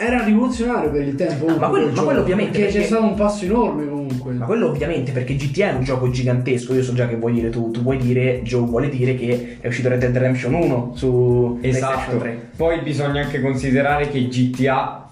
[0.00, 1.44] era rivoluzionario per il tempo.
[1.46, 3.88] comunque, ma quello- quel ma quello gioco, ovviamente, Perché, perché- c'è stato un passo enorme
[3.88, 4.32] comunque.
[4.32, 7.50] Ma quello ovviamente perché GTA è un gioco gigantesco, io so già che vuoi dire
[7.50, 11.58] tu, tu vuoi dire, Joe vuole dire che è uscito Red Dead Redemption 1 su
[11.60, 11.92] Esatto.
[11.94, 12.50] PlayStation 3.
[12.56, 15.10] Poi bisogna anche considerare che GTA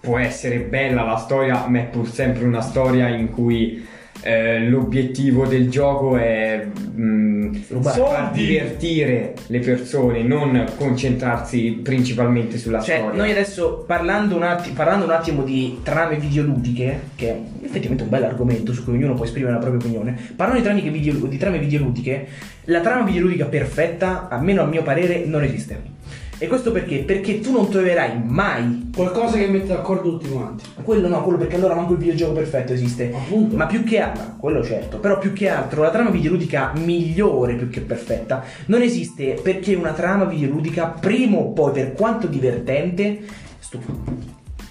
[0.00, 3.84] può essere bella la storia, ma è pur sempre una storia in cui
[4.22, 6.66] eh, l'obiettivo del gioco è
[6.98, 8.00] mm, Rubare.
[8.00, 13.16] far divertire le persone, non concentrarsi principalmente sulla Cioè, storia.
[13.16, 18.08] noi adesso parlando un, atti- parlando un attimo di trame videoludiche, che è effettivamente un
[18.08, 21.58] bel argomento su cui ognuno può esprimere la propria opinione, parlando di video- di trame
[21.58, 22.26] videoludiche,
[22.64, 25.96] la trama videoludica perfetta, almeno a mio parere, non esiste.
[26.40, 26.98] E questo perché?
[26.98, 30.64] Perché tu non troverai mai Qualcosa che mette d'accordo tutti quanti.
[30.82, 33.12] quello no, quello perché allora manco il videogioco perfetto esiste.
[33.12, 33.56] Appunto.
[33.56, 37.68] Ma più che altro, quello certo, però più che altro la trama videoludica migliore più
[37.68, 43.20] che perfetta non esiste perché una trama videoludica prima o poi per quanto divertente
[43.58, 43.92] stufa.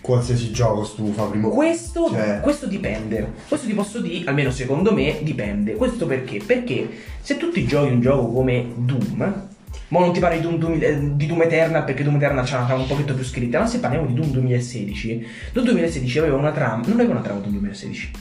[0.01, 3.33] qualsiasi gioco stufa prima o- Questo, Cioè- questo dipende.
[3.47, 5.73] Questo ti posso dire, almeno secondo me, dipende.
[5.73, 6.39] Questo perché?
[6.45, 6.87] Perché
[7.21, 9.47] se tu ti giochi un gioco come Doom,
[9.89, 12.57] ma non ti parlo di Doom, Doom- eh, di Doom Eternal perché Doom Eternal c'ha
[12.57, 16.35] una trama un pochetto più scritta, ma se parliamo di Doom 2016, Doom 2016 aveva
[16.35, 18.11] una trama, non aveva una trama Doom 2016,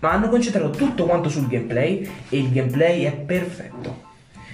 [0.00, 4.04] ma hanno concentrato tutto quanto sul gameplay e il gameplay è perfetto.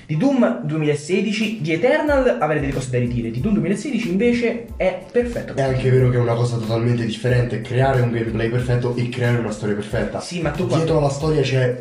[0.04, 5.04] Di Doom 2016, di Eternal avrei delle cose da ridire, di Doom 2016 invece è
[5.10, 5.54] perfetto.
[5.54, 9.38] È anche vero che è una cosa totalmente differente creare un gameplay perfetto e creare
[9.38, 10.20] una storia perfetta.
[10.20, 10.98] Sì, ma tu Dietro quando...
[10.98, 11.80] alla storia c'è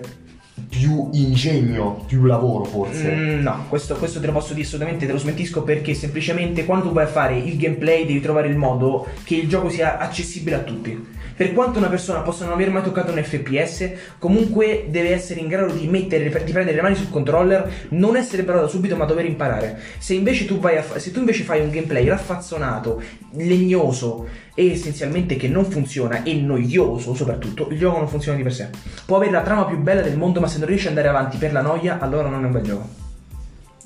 [0.71, 3.11] più ingegno, più lavoro forse.
[3.11, 6.87] Mm, no, questo, questo te lo posso dire assolutamente, te lo smentisco perché semplicemente quando
[6.87, 10.55] tu vai a fare il gameplay devi trovare il modo che il gioco sia accessibile
[10.55, 11.19] a tutti.
[11.41, 15.47] Per quanto una persona possa non aver mai toccato un FPS, comunque deve essere in
[15.47, 19.05] grado di mettere, di prendere le mani sul controller, non essere però da subito, ma
[19.05, 19.79] dover imparare.
[19.97, 23.01] Se invece tu vai a se tu invece fai un gameplay raffazzonato,
[23.37, 28.53] legnoso e essenzialmente che non funziona e noioso soprattutto, il gioco non funziona di per
[28.53, 28.69] sé.
[29.07, 31.37] Può avere la trama più bella del mondo, ma se non riesci ad andare avanti
[31.37, 32.87] per la noia, allora non è un bel gioco.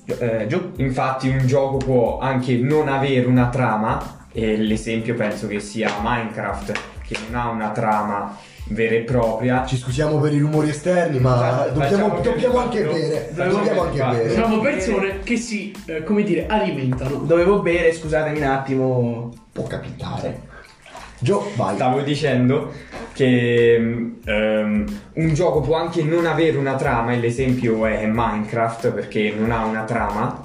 [0.03, 0.83] Gio- Eh?
[0.83, 6.71] Infatti un gioco può anche non avere una trama, e l'esempio penso che sia Minecraft,
[7.07, 9.65] che non ha una trama vera e propria.
[9.65, 13.29] Ci scusiamo per i rumori esterni, ma Esatto, dobbiamo, dobbiamo anche bere.
[13.33, 14.33] dobbiamo Dobbiamo che anche bere.
[14.33, 17.17] Siamo persone che si, eh, come dire, alimentano.
[17.19, 19.33] Dovevo bere, scusatemi un attimo.
[19.53, 20.41] Può capitare.
[21.19, 21.75] Gio, vai.
[21.75, 22.73] Stavo dicendo
[23.13, 29.33] che ehm, un gioco può anche non avere una trama, e l'esempio è Minecraft perché
[29.33, 30.41] non ha una trama,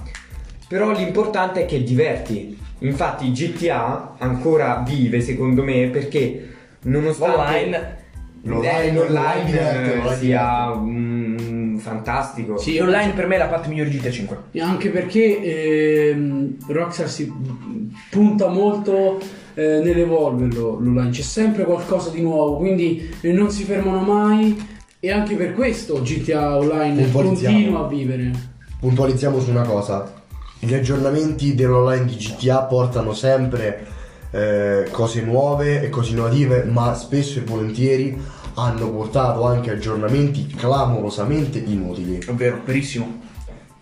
[0.69, 2.60] però l'importante è che diverti.
[2.81, 6.49] Infatti GTA ancora vive secondo me perché
[6.83, 7.99] nonostante Online.
[8.43, 12.57] L'online- l'online, sia mm, fantastico.
[12.57, 14.37] Sì, Online per me è la parte migliore di GTA 5.
[14.61, 17.31] Anche perché ehm, Rockstar si
[18.09, 19.19] punta molto
[19.55, 24.57] eh, nell'evolverlo l'online, c'è sempre qualcosa di nuovo, quindi eh, non si fermano mai
[24.99, 28.31] e anche per questo GTA Online continua a vivere.
[28.81, 30.20] Puntualizziamo su una cosa.
[30.63, 33.87] Gli aggiornamenti dell'online di GTA portano sempre
[34.31, 38.21] eh, cose nuove e cose innovative, ma spesso e volentieri
[38.55, 42.19] hanno portato anche aggiornamenti clamorosamente inutili.
[42.19, 43.21] È vero, verissimo.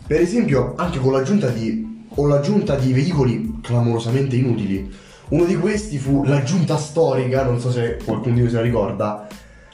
[0.07, 4.89] Per esempio, anche con l'aggiunta di, o l'aggiunta di veicoli clamorosamente inutili.
[5.31, 9.27] Uno di questi fu l'aggiunta storica, non so se qualcuno di voi se la ricorda,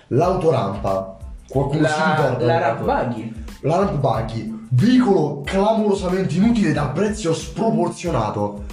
[0.08, 1.18] l'autorampa.
[1.46, 2.46] Qualcuno si La, ricorda?
[2.46, 3.32] la Ramp Buggy.
[3.60, 8.64] La ramp buggy, veicolo clamorosamente inutile dal prezzo sproporzionato.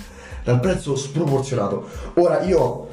[0.44, 1.88] Dal prezzo sproporzionato.
[2.16, 2.88] Ora io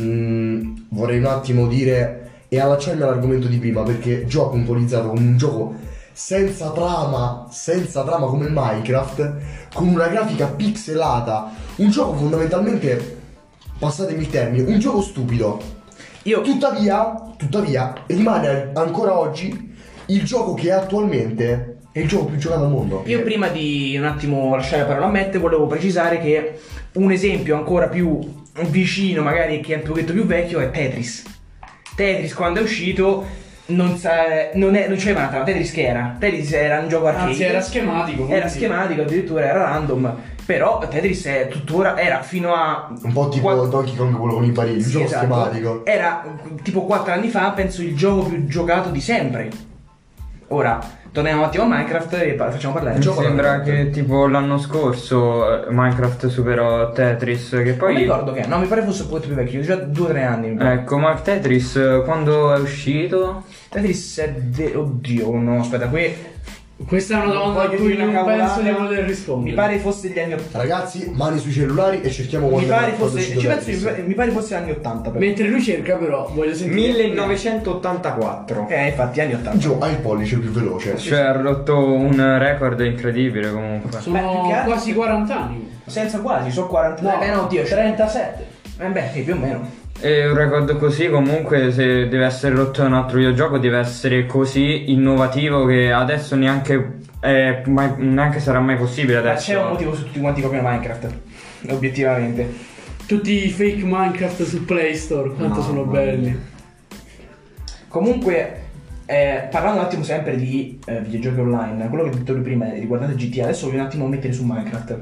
[0.00, 5.36] mm, vorrei un attimo dire e allacciarmi all'argomento di prima perché Gio ha puntualizzato un
[5.36, 5.74] gioco
[6.12, 9.36] senza trama, senza trama come Minecraft,
[9.72, 13.20] con una grafica pixelata, un gioco fondamentalmente,
[13.78, 15.60] passatemi il termine, un gioco stupido.
[16.24, 22.64] Io Tuttavia, tuttavia, rimane ancora oggi il gioco che attualmente è il gioco più giocato
[22.64, 23.02] al mondo.
[23.06, 26.58] Io prima di un attimo lasciare la parola a Matt volevo precisare che
[26.94, 28.18] un esempio ancora più
[28.68, 31.24] vicino magari che è un pochetto più vecchio è Tetris.
[31.94, 33.26] Tetris quando è uscito
[33.66, 36.16] non, sa- non, è- non c'era una trama, Tetris che era?
[36.18, 37.30] Tetris era un gioco arcade.
[37.30, 38.26] Anzi, era schematico.
[38.28, 38.48] Era dire.
[38.48, 40.16] schematico, addirittura era random.
[40.46, 42.88] Però Tetris è tuttora, era fino a...
[43.02, 45.24] Un po' tipo qua- Donkey Kong quello con i barili, il Sì, gioco esatto.
[45.26, 45.84] schematico.
[45.84, 46.24] Era
[46.62, 49.50] tipo 4 anni fa, penso, il gioco più giocato di sempre.
[50.48, 50.78] Ora,
[51.12, 52.96] torniamo un attimo a Minecraft e facciamo parlare.
[52.96, 57.96] Mi gioco sembra che tipo l'anno scorso eh, Minecraft superò Tetris, che Non mi poi...
[57.96, 60.56] ricordo che, no, mi pare fosse un po' più vecchio, già 2-3 anni.
[60.58, 63.44] Ecco, ma Tetris eh, quando è uscito?
[63.68, 66.14] Tetris è de- Oddio, no, aspetta, qui
[66.86, 68.54] Questa è una domanda a cui non cavolata.
[68.54, 69.50] penso di poter rispondere.
[69.50, 70.58] Mi pare fosse degli anni 80.
[70.58, 74.14] Ragazzi, mani sui cellulari e cerchiamo Mi quando pare fosse, ci penso, mi pare- mi
[74.14, 75.18] pare fosse anni 80 però.
[75.24, 76.80] Mentre lui cerca, però, voglio sentire.
[76.80, 78.66] 1984.
[78.68, 79.58] Eh, infatti, anni 80.
[79.58, 80.96] Gio ha il pollice più veloce.
[80.96, 83.90] Cioè ha rotto un record incredibile comunque.
[83.90, 85.70] Beh, più Sono che altro- quasi 40 anni.
[85.84, 87.02] Senza quasi, sono 40.
[87.02, 88.46] No, eh, no, oddio, 37.
[88.80, 89.68] Eh beh, sì, più o meno.
[90.00, 94.26] E un record così comunque se deve essere rotto da un altro videogioco deve essere
[94.26, 99.50] così innovativo che adesso neanche, è mai- neanche sarà mai possibile Ma adesso.
[99.50, 101.14] c'è un motivo su tutti quanti copiano Minecraft.
[101.70, 102.54] Obiettivamente.
[103.06, 106.38] Tutti i fake Minecraft su Play Store, quanto No, sono mamma belli.
[107.88, 108.60] Comunque,
[109.06, 113.16] eh, parlando un attimo sempre di eh, videogiochi online, quello che ho detto prima riguardante
[113.16, 114.98] GTA, adesso voglio un attimo mettere su Minecraft.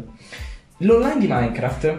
[0.78, 1.98] L'online di Minecraft,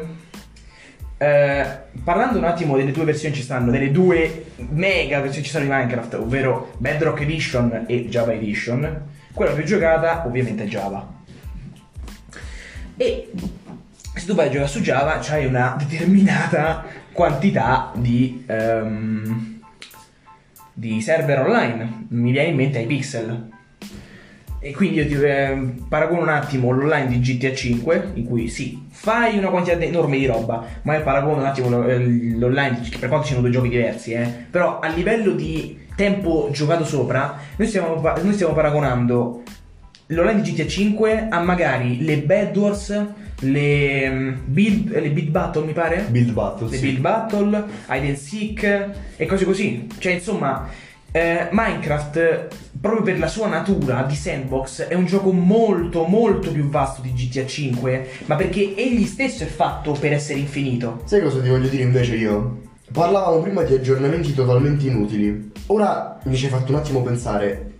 [1.18, 1.66] eh,
[2.04, 5.72] parlando un attimo delle due versioni ci stanno, delle due mega versioni ci stanno di
[5.72, 9.02] Minecraft, ovvero Bedrock Edition e Java Edition,
[9.34, 11.16] quella più giocata ovviamente è Java.
[12.96, 13.32] E
[14.16, 18.44] se tu vai a giocare su Java c'hai una determinata quantità di...
[18.48, 19.56] ehm,
[20.78, 23.50] di server online, mi viene in mente iPixel.
[24.68, 25.58] E quindi io ti eh,
[25.88, 30.26] paragono un attimo l'online di GTA 5, in cui sì, fai una quantità enorme di
[30.26, 34.12] roba, ma io paragono un attimo eh, l'online, che per quanto siano due giochi diversi,
[34.12, 39.44] eh, però a livello di tempo giocato sopra, noi stiamo, noi stiamo paragonando
[40.08, 43.06] l'online di GTA 5 ha magari le Bad Wars,
[43.40, 46.08] le mm, build, le build battle mi pare?
[46.10, 46.70] Build Battle.
[46.70, 46.86] le sì.
[46.88, 49.88] build battle, hide and seek e cose così.
[49.98, 50.68] Cioè, insomma,
[51.18, 52.48] eh, Minecraft, eh,
[52.80, 57.12] proprio per la sua natura di sandbox, è un gioco molto, molto più vasto di
[57.12, 61.02] GTA 5, ma perché egli stesso è fatto per essere infinito.
[61.06, 62.62] Sai cosa ti voglio dire invece io?
[62.92, 65.52] Parlavamo prima di aggiornamenti totalmente inutili.
[65.68, 67.72] Ora mi ci hai fatto un attimo pensare.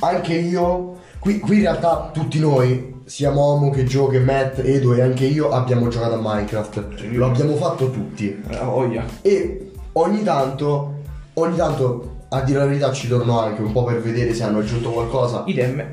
[0.00, 4.94] Anche io, qui, qui in realtà tutti noi, sia Momo che Joe che Matt, Edo
[4.94, 7.02] e anche io abbiamo giocato a Minecraft.
[7.12, 8.42] Lo abbiamo fatto tutti.
[8.64, 9.04] Voglia.
[9.22, 11.02] E ogni tanto,
[11.34, 14.58] ogni tanto, a dire la verità, ci torno anche un po' per vedere se hanno
[14.58, 15.44] aggiunto qualcosa.
[15.46, 15.84] Idem.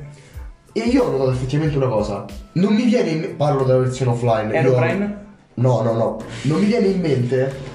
[0.71, 2.25] E io ho notato effettivamente una cosa.
[2.53, 3.35] Non mi viene in mente.
[3.35, 4.49] Parlo della versione offline.
[4.51, 5.17] io- Aeroplane?
[5.55, 6.19] No, no, no.
[6.43, 7.71] Non mi viene in mente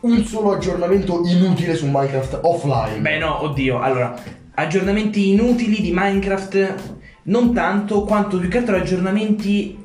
[0.00, 2.98] un solo aggiornamento inutile su Minecraft offline.
[3.00, 4.14] Beh no, oddio, allora,
[4.54, 6.74] aggiornamenti inutili di Minecraft
[7.24, 9.76] non tanto quanto più che altro aggiornamenti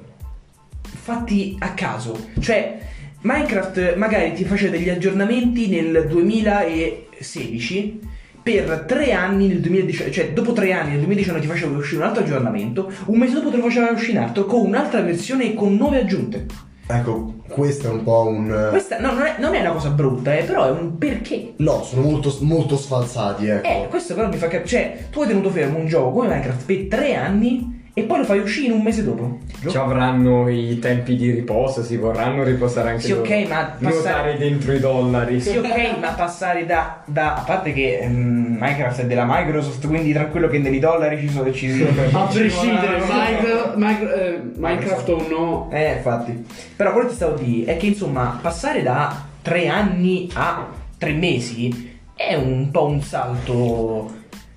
[0.82, 2.18] fatti a caso.
[2.39, 2.80] Cioè,
[3.24, 7.99] Minecraft magari ti faceva degli aggiornamenti nel 2016
[8.43, 12.07] per tre anni nel 2019, cioè dopo tre anni nel 2019 ti faceva uscire un
[12.07, 15.53] altro aggiornamento, un mese dopo te lo faceva uscire un altro con un'altra versione e
[15.53, 16.45] con nuove aggiunte.
[16.86, 18.67] Ecco, questo è un po' un.
[18.71, 21.53] Questa no, non, è, non è una cosa brutta, eh, però è un perché.
[21.59, 23.65] No, sono molto, molto sfalsati, ecco.
[23.65, 24.67] Eh, questo però mi fa capire.
[24.67, 28.24] Cioè, tu hai tenuto fermo un gioco come Minecraft per tre anni e poi lo
[28.24, 29.38] fai uscire in un mese dopo.
[29.68, 33.22] Ci avranno i tempi di riposo, si vorranno riposare anche Sì, loro.
[33.22, 35.39] ok, ma Nuotare passare- dentro i dollari.
[35.39, 40.12] Sì, ok, ma passare da, da- A parte che ehm, Minecraft è della Microsoft, quindi
[40.12, 41.52] tranquillo che nei dollari ci sono.
[41.52, 41.70] Ci,
[42.12, 46.46] A ci prescindere, Minecraft, Minecraft, eh, Minecraft o no, Eh, infatti.
[46.76, 50.68] Però quello che ti stavo a dire è che insomma, passare da tre anni a
[50.98, 54.12] tre mesi è un po' un salto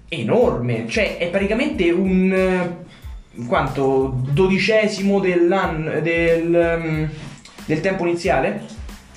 [0.09, 0.87] enorme.
[0.89, 2.85] Cioè, è praticamente un.
[3.47, 4.15] Quanto?
[4.31, 6.01] Dodicesimo dell'anno.
[6.01, 6.55] del.
[6.55, 7.11] ehm,
[7.67, 8.63] del tempo iniziale?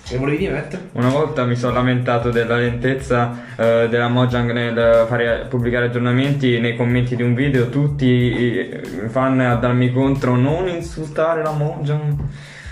[0.03, 0.75] Che volevi dire, Matt?
[0.93, 6.75] Una volta mi sono lamentato della lentezza eh, della Mojang nel fare, pubblicare aggiornamenti nei
[6.75, 7.69] commenti di un video.
[7.69, 8.69] Tutti i
[9.07, 12.15] fan a darmi contro non insultare la Mojang.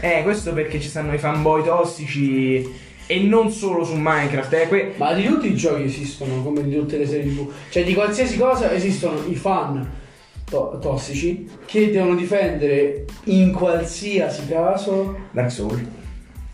[0.02, 2.86] Eh, questo perché ci stanno i fanboy tossici.
[3.06, 6.76] E non solo su Minecraft, eh, que- ma di tutti i giochi esistono, come di
[6.76, 7.50] tutte le serie TV.
[7.70, 9.88] Cioè, di qualsiasi cosa esistono i fan
[10.50, 15.18] to- tossici che devono difendere in qualsiasi caso.
[15.32, 15.86] Dark Soul.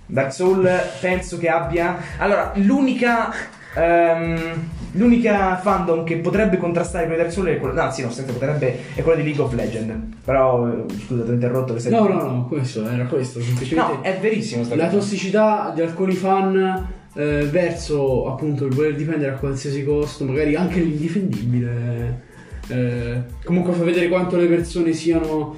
[0.05, 0.69] Dark Soul
[0.99, 1.97] penso che abbia.
[2.17, 3.31] Allora, l'unica.
[3.75, 7.83] ehm, l'unica fandom che potrebbe contrastare con Dark Soul è quella.
[7.85, 8.77] Anzi, no, senza potrebbe.
[8.95, 10.15] È quella di League of Legends.
[10.23, 11.73] Però, eh, scusa, ti ho interrotto.
[11.73, 13.41] Che stai No, no, no, questo era questo.
[13.41, 14.63] Semplicemente No, è verissimo.
[14.63, 14.97] sta la cosa.
[14.97, 20.79] tossicità di alcuni fan eh, verso appunto il voler difendere a qualsiasi costo, magari anche
[20.79, 22.31] l'indifendibile.
[22.69, 25.55] Eh, comunque fa vedere quanto le persone siano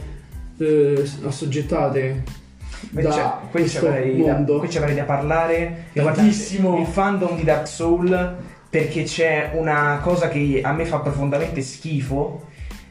[0.57, 2.23] eh, assoggettate
[2.91, 4.59] Qui da c'è- qui questo avrei da, mondo.
[4.59, 6.69] qui ci avrei da parlare Tantissimo.
[6.71, 8.35] Guardate, il fandom di Dark Soul
[8.69, 12.47] perché c'è una cosa che a me fa profondamente schifo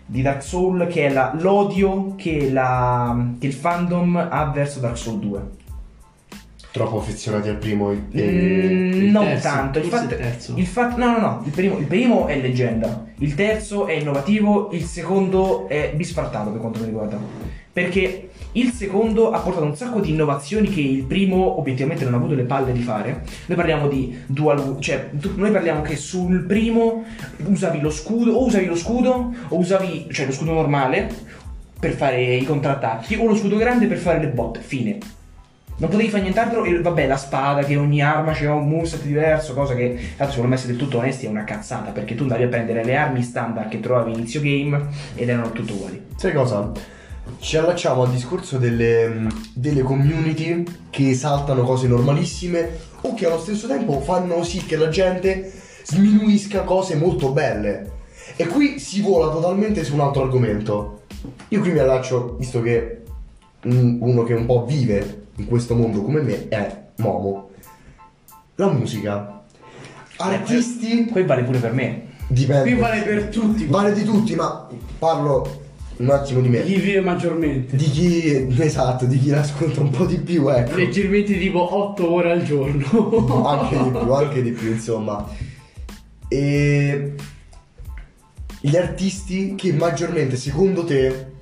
[0.06, 4.96] di Dark Soul che è la- l'odio che, la- che il fandom ha verso Dark
[4.96, 5.40] Soul 2
[6.74, 7.98] Troppo affezionati al primo e...
[8.12, 10.54] Mm, non terzo, tanto il fatto, il terzo.
[10.56, 14.70] il fatto- no no no il primo, il primo è leggenda il terzo è innovativo
[14.72, 17.16] il secondo è bisfartato per quanto mi riguarda.
[17.72, 22.16] Perché il secondo ha portato un sacco di innovazioni che il primo obiettivamente non ha
[22.16, 23.22] avuto le palle di fare.
[23.46, 27.04] Noi parliamo di dual cioè tu- noi parliamo che sul primo
[27.44, 31.08] usavi lo scudo o usavi lo scudo o usavi cioè lo scudo normale
[31.78, 34.98] per fare i contrattacchi o lo scudo grande per fare le botte fine
[35.76, 39.54] non potevi fare nient'altro e vabbè la spada che ogni arma c'era un moveset diverso,
[39.54, 42.44] cosa che tanto secondo me se del tutto onesti è una cazzata perché tu andavi
[42.44, 46.00] a prendere le armi standard che trovavi inizio game ed erano tutte uguali.
[46.16, 46.70] Sai cosa?
[47.38, 52.70] Ci allacciamo al discorso delle, delle community che esaltano cose normalissime
[53.00, 55.50] o che allo stesso tempo fanno sì che la gente
[55.84, 57.90] sminuisca cose molto belle.
[58.36, 61.02] E qui si vola totalmente su un altro argomento.
[61.48, 63.02] Io qui mi allaccio, visto che
[63.66, 67.50] mm, uno che un po' vive in questo mondo come me è Momo.
[68.56, 69.42] La musica.
[70.16, 72.02] Artisti Poi vale pure per me.
[72.28, 72.70] dipende.
[72.70, 74.68] Qui vale per tutti, Vale di tutti, ma
[74.98, 75.62] parlo
[75.96, 76.62] un attimo di me.
[76.62, 77.76] chi vive maggiormente.
[77.76, 80.76] Di chi, esatto, di chi l'ascolta un po' di più, ecco.
[80.76, 83.44] Leggermente tipo 8 ore al giorno.
[83.46, 85.28] Anche di più, anche di più, insomma.
[86.28, 87.14] E
[88.60, 91.32] gli artisti che maggiormente, secondo te,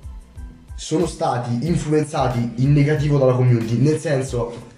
[0.83, 4.71] sono stati influenzati in negativo dalla community, nel senso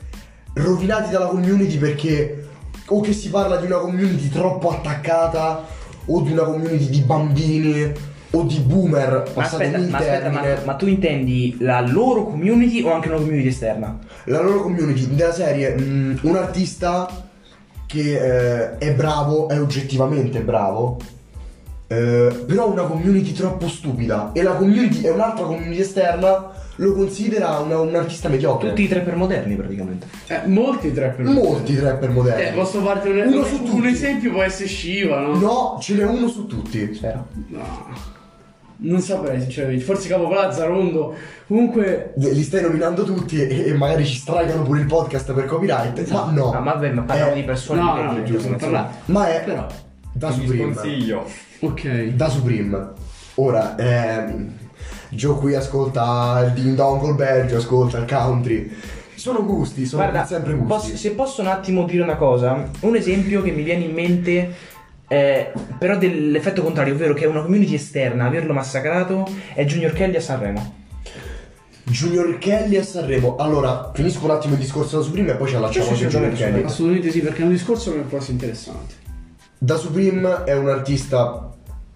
[0.53, 2.47] rovinati dalla community perché
[2.85, 5.65] o che si parla di una community troppo attaccata
[6.05, 7.91] o di una community di bambini
[8.29, 12.93] o di boomer, Ma aspetta, ma, aspetta ma, ma tu intendi la loro community o
[12.93, 13.97] anche una community esterna?
[14.25, 17.29] la loro community della serie, mh, un artista
[17.87, 20.99] che eh, è bravo, è oggettivamente bravo,
[21.87, 27.59] eh, però una community troppo stupida e la community è un'altra community esterna lo considera
[27.59, 28.69] una- un artista mediocre.
[28.69, 30.07] Tutti i trapper moderni praticamente.
[30.27, 31.25] Eh, molti trapper.
[31.25, 32.43] Molti rapper moderni.
[32.47, 33.87] Eh, posso farti un, Uno un- su un tutti.
[33.87, 35.35] esempio può essere Shiva, no?
[35.37, 36.93] No, ce n'è uno su tutti.
[36.93, 37.27] Spero.
[37.49, 38.13] No.
[38.77, 41.13] Non saprei sinceramente, forse Capo Plaza, Rondo,
[41.47, 46.05] comunque Li stai nominando tutti e, e magari ci stragano pure il podcast per copyright.
[46.11, 46.51] Ma no.
[46.51, 48.89] Ah, ma vabbè, ma parliamo Eh, di persone no, no, che- giusto, che- parlare.
[49.05, 49.65] Ma è Però,
[50.17, 50.73] da Supreme.
[50.73, 51.29] sconsiglio.
[51.59, 52.03] ok.
[52.13, 52.87] Da Supreme.
[53.35, 54.49] Ora, ehm,
[55.09, 58.71] Joe qui ascolta il ding dong col Belgio, ascolta il country.
[59.15, 60.67] Sono gusti, sono Guarda, sempre gusti.
[60.67, 64.53] posso- se posso un attimo dire una cosa, un esempio che mi viene in mente
[65.07, 70.15] è però dell'effetto contrario, ovvero che è una community esterna, averlo massacrato è Junior Kelly
[70.15, 70.73] a Sanremo.
[71.83, 73.35] Junior Kelly a Sanremo.
[73.35, 76.33] Allora, finisco un attimo il discorso da Supreme e poi ci allacciamo Sì, sì, Junior.
[76.33, 76.63] Kelly.
[76.63, 79.03] Assolutamente sì, perché è un discorso che può essere interessante.
[79.57, 81.51] Da Supreme è un artista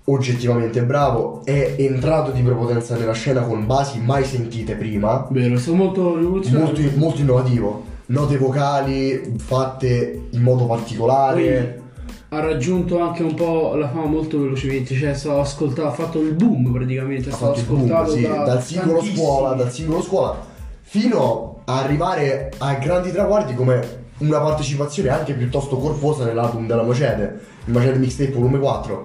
[0.06, 5.58] oggettivamente bravo, è entrato di prepotenza nella scena con basi mai sentite prima, Vero, è
[5.58, 6.82] stato molto rivoluzionario.
[6.82, 11.44] molto, molto innovativo, note vocali fatte in modo particolare.
[11.44, 11.88] Poi
[12.32, 16.72] ha raggiunto anche un po' la fama molto velocemente, cioè ascoltato, ha fatto il boom
[16.72, 20.48] praticamente, è stato il boom, ascoltato sì, da dal singolo scuola, dal singolo scuola
[20.90, 27.40] fino a arrivare a grandi traguardi come una partecipazione anche piuttosto corposa nell'album della Macete,
[27.66, 29.02] il Macete Mixtape volume 4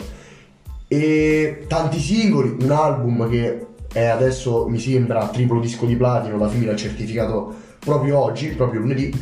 [0.89, 6.49] e tanti singoli, un album che è adesso mi sembra triplo disco di platino, la
[6.49, 9.13] fine ha certificato proprio oggi, proprio lunedì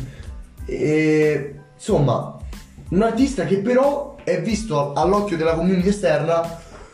[0.65, 2.37] e insomma
[2.89, 6.41] un artista che però è visto all'occhio della community esterna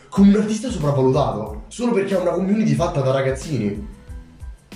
[0.10, 3.88] come un artista sopravvalutato, solo perché ha una community fatta da ragazzini.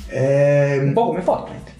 [0.06, 1.72] È Un po' come Fortnite.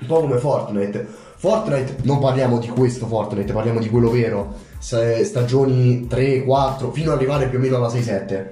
[0.00, 1.08] un po' come Fortnite.
[1.46, 4.54] Fortnite, non parliamo di questo Fortnite, parliamo di quello vero.
[4.78, 8.44] Se- Stagioni 3, 4, fino ad arrivare più o meno alla 6-7.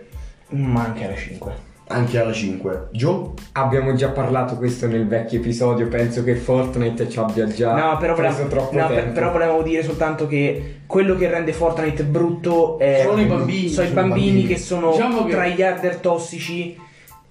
[0.49, 1.53] Ma anche alla 5.
[1.86, 2.88] Anche alla 5.
[2.91, 3.28] Joe?
[3.53, 8.14] Abbiamo già parlato questo nel vecchio episodio, penso che Fortnite ci abbia già No, però,
[8.14, 9.12] preso volevo, troppo no, per- tempo.
[9.12, 13.68] però volevo dire soltanto che quello che rende Fortnite brutto è Sono i bambini.
[13.68, 14.47] sono i sono i bambini, bambini.
[14.49, 16.76] che sono Diciamo che- tryharder tossici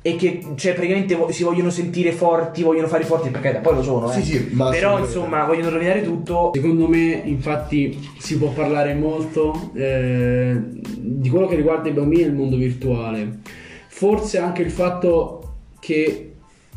[0.02, 3.76] e che cioè praticamente si vogliono sentire forti, vogliono fare i forti perché da poi
[3.76, 4.22] lo sono, eh.
[4.22, 6.52] Sì, sì, ma Però insomma vogliono rovinare tutto.
[6.54, 10.58] Secondo me, infatti, si può parlare molto eh,
[10.97, 13.39] di quello che riguarda i bambini e il mondo virtuale.
[13.88, 16.34] Forse anche il fatto che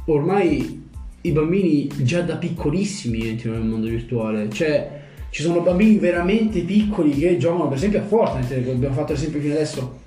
[0.07, 0.81] ormai
[1.21, 4.51] i bambini già da piccolissimi entrano nel mondo virtuale.
[4.51, 5.01] Cioè,
[5.31, 9.41] ci sono bambini veramente piccoli che giocano, per esempio, a Fortnite, che abbiamo fatto l'esempio
[9.41, 10.01] fino adesso.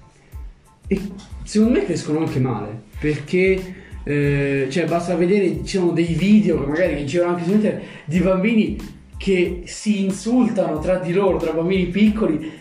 [0.88, 1.00] E
[1.44, 2.84] secondo me crescono anche male.
[3.00, 3.60] Perché
[4.04, 7.84] eh, cioè basta vedere, ci sono dei video che magari che girano anche su internet
[8.06, 8.78] di bambini
[9.18, 12.52] che si insultano tra di loro, tra bambini piccoli,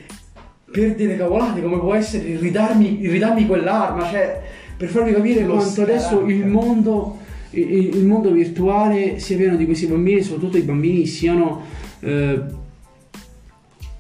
[0.71, 4.43] per delle cavolate, come può essere ridarmi, ridarmi quell'arma, cioè
[4.77, 6.31] per farvi capire Lo quanto adesso scarancano.
[6.31, 7.19] il mondo,
[7.51, 11.63] il, il mondo virtuale sia pieno di questi bambini, soprattutto i bambini siano
[12.01, 12.41] eh,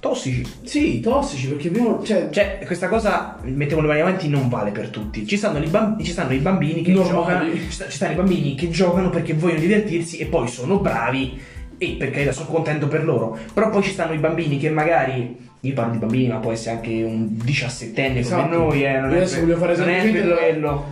[0.09, 0.45] Tossici.
[0.65, 4.89] sì, tossici, perché abbiamo, cioè, Cioè, questa cosa, mettiamo le mani avanti, non vale per
[4.91, 5.27] tutti.
[5.27, 7.15] Ci stanno, i bamb- ci stanno i bambini che Normali.
[7.17, 7.55] giocano.
[7.55, 11.41] Ci, sta- ci stanno i bambini che giocano perché vogliono divertirsi e poi sono bravi.
[11.79, 13.37] E per carità sono contento per loro.
[13.55, 15.37] Però poi ci stanno i bambini che magari.
[15.61, 18.43] Io parlo di bambini, ma può essere anche un diciassettenne Esatto.
[18.43, 18.99] come noi, eh.
[19.01, 20.85] Non Io è adesso per- voglio fare non è semplicemente per la- quello.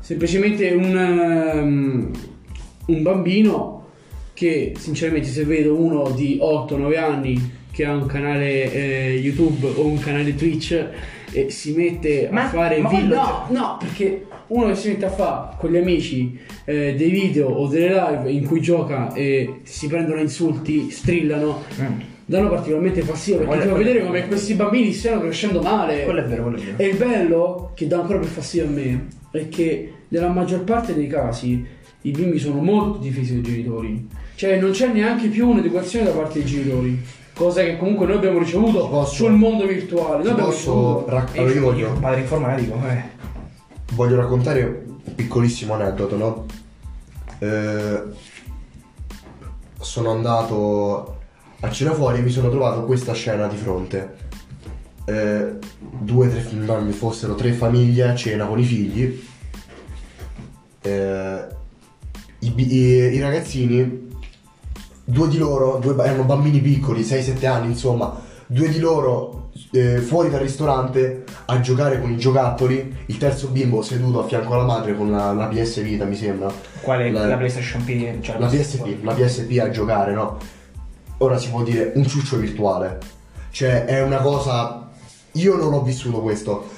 [0.00, 2.10] semplicemente un, ehm,
[2.86, 3.84] un bambino
[4.34, 9.84] che sinceramente se vedo uno di 8-9 anni che ha un canale eh, YouTube o
[9.86, 10.82] un canale Twitch
[11.30, 15.04] e si mette Ma- a fare ma video no, no perché uno che si mette
[15.04, 19.60] a fare con gli amici eh, dei video o delle live in cui gioca e
[19.64, 22.00] si prendono insulti strillano Mm.
[22.24, 26.24] danno particolarmente fastidio perché ti fa vedere come questi bambini stiano crescendo male Quello è
[26.24, 26.76] vero, quello è vero.
[26.78, 30.94] e il bello, che dà ancora più fastidio a me, è che nella maggior parte
[30.94, 31.62] dei casi
[32.02, 34.08] i bimbi sono molto difesi dai genitori.
[34.36, 36.98] Cioè non c'è neanche più un'educazione da parte dei genitori.
[37.36, 40.24] Cosa che comunque noi abbiamo ricevuto Posso- sul mondo virtuale.
[40.24, 43.02] Noi posso rac- allora io io voglio, un padre informatico, eh.
[43.92, 46.46] voglio raccontare un piccolissimo aneddoto, no?
[47.38, 48.02] Eh,
[49.78, 51.16] sono andato
[51.60, 54.14] a cena fuori e mi sono trovato questa scena di fronte.
[55.04, 55.52] Eh,
[56.00, 59.22] due, tre, no, mi fossero tre famiglie a cena con i figli.
[60.80, 61.44] Eh,
[62.38, 64.05] i, i- i ragazzini,
[65.08, 70.30] due di loro, due, erano bambini piccoli, 6-7 anni insomma, due di loro eh, fuori
[70.30, 74.96] dal ristorante a giocare con i giocattoli, il terzo bimbo seduto a fianco alla madre
[74.96, 76.52] con la, la PS Vita, mi sembra.
[76.80, 78.20] Quale La- la, PlayStation P?
[78.20, 80.38] Cioè La PSP, la PSP a giocare, no?
[81.18, 82.98] Ora si può dire un ciuccio virtuale.
[83.50, 84.90] Cioè, è una cosa.
[85.32, 86.68] Io non ho vissuto questo.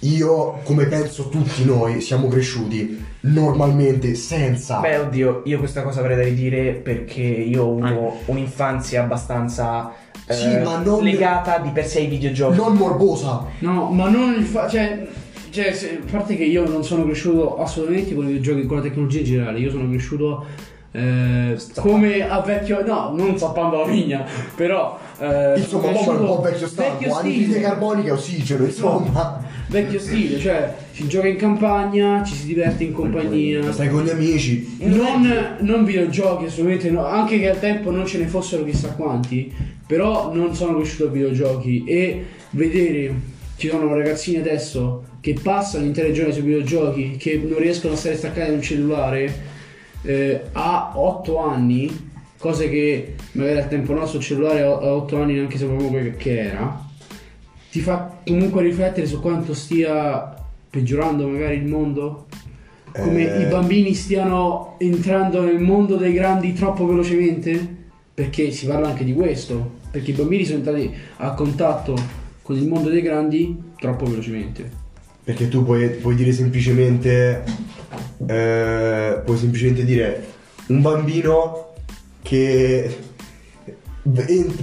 [0.00, 4.78] Io, come penso tutti noi, siamo cresciuti normalmente senza.
[4.80, 9.92] Beh, oddio, io questa cosa avrei da ridire perché io ho avuto un'infanzia abbastanza
[10.26, 12.56] eh, Sì, ma non- legata di per sé ai videogiochi.
[12.56, 13.44] non morbosa.
[13.60, 15.06] No, ma non il fa- cioè,
[15.50, 18.82] cioè, se- a parte che io non sono cresciuto assolutamente con i videogiochi, con la
[18.82, 20.44] tecnologia in generale, io sono cresciuto
[20.92, 26.26] eh, come a vecchio, no, non zappando la vigna, però eh, Insomma, sono è un
[26.26, 29.43] po' cresciuto vecchio stampo, anidride stile, carbonica e ossigeno, insomma.
[29.68, 33.72] Vecchio stile, cioè si gioca in campagna, ci si diverte in compagnia.
[33.72, 34.76] Stai con gli amici.
[34.80, 39.52] Non, non videogiochi, assolutamente no, anche che al tempo non ce ne fossero chissà quanti,
[39.86, 46.12] però non sono cresciuto a videogiochi e vedere ci sono ragazzini adesso che passano intere
[46.12, 49.34] giornate sui videogiochi, che non riescono a stare staccati da un cellulare
[50.02, 55.16] eh, a 8 anni, cose che magari al tempo nostro il cellulare a a 8
[55.16, 56.83] anni neanche sapevamo che era,
[57.74, 60.32] ti fa comunque riflettere su quanto stia
[60.70, 62.26] peggiorando magari il mondo
[62.92, 63.40] come Eh.
[63.40, 67.82] i bambini stiano entrando nel mondo dei grandi troppo velocemente?
[68.14, 71.96] Perché si parla anche di questo, perché i bambini sono entrati a contatto
[72.42, 74.70] con il mondo dei grandi troppo velocemente.
[75.24, 77.42] Perché tu puoi, puoi dire semplicemente.
[78.24, 80.24] eh, puoi semplicemente dire
[80.68, 81.70] un bambino
[82.22, 82.98] che.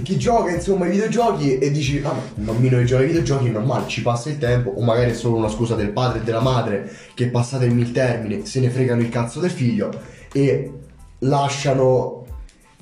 [0.02, 3.50] Che gioca insomma ai videogiochi e dici ah un bambino che gioca ai videogiochi è
[3.50, 6.40] normale ci passa il tempo o magari è solo una scusa del padre e della
[6.40, 9.90] madre che passatemi il termine se ne fregano il cazzo del figlio
[10.32, 10.72] e
[11.20, 12.22] lasciano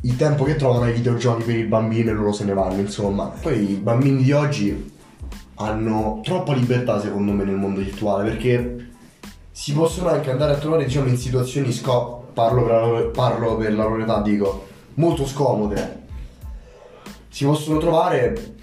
[0.03, 3.25] il tempo che trovano ai videogiochi per il bambino e loro se ne vanno insomma.
[3.27, 4.93] Poi i bambini di oggi
[5.57, 8.89] hanno troppa libertà secondo me nel mondo virtuale perché
[9.51, 13.57] si possono anche andare a trovare diciamo in situazioni sco- parlo per, la loro, parlo
[13.57, 16.00] per la loro età dico molto scomode
[17.31, 18.55] si possono trovare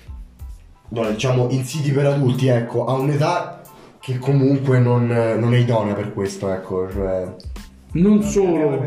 [0.89, 3.61] no, diciamo in siti per adulti ecco a un'età
[3.99, 7.33] che comunque non, non è idonea per questo ecco cioè
[7.93, 8.83] Non solo,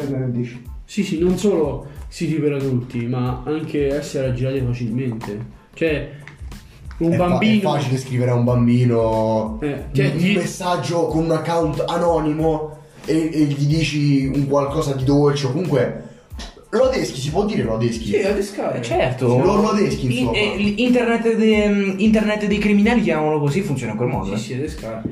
[0.84, 5.46] sì, sì, non solo siti per adulti, ma anche essere aggirati facilmente.
[5.74, 6.10] Cioè,
[6.98, 7.58] un è, fa- bambino.
[7.58, 11.84] è facile scrivere a un bambino Eh, cioè, un, gli- un messaggio con un account
[11.86, 16.08] anonimo e, e gli dici un qualcosa di dolce o comunque
[16.70, 18.80] lo adeschi si può dire lo adeschi Sì, a descare.
[18.82, 19.26] Certo.
[19.38, 20.36] Lo- lo adeschi, In- insomma.
[20.38, 24.36] eh, l'internet, de- internet dei criminali, chiamalo così, funziona in quel modo.
[24.36, 24.56] Sì, eh.
[24.58, 25.02] sì, escare.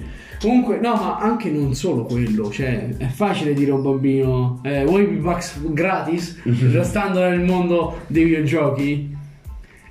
[0.41, 4.85] Comunque, no, ma anche non solo quello, cioè, è facile dire a un bambino, eh,
[4.85, 6.41] vuoi V-Bucks gratis,
[6.71, 9.17] restando nel mondo dei videogiochi?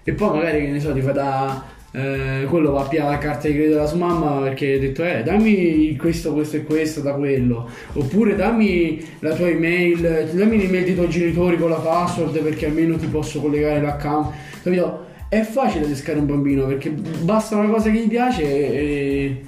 [0.06, 1.64] E poi magari, che ne so, ti fa da...
[1.92, 5.04] eh, quello va a piare la carta di credito della sua mamma perché ha detto,
[5.04, 7.70] eh, dammi questo, questo e questo da quello.
[7.94, 12.98] Oppure dammi la tua email, dammi l'email dei tuoi genitori con la password perché almeno
[12.98, 14.34] ti posso collegare l'account.
[14.64, 15.06] Capito?
[15.30, 19.42] È facile adescare un bambino perché basta una cosa che gli piace e,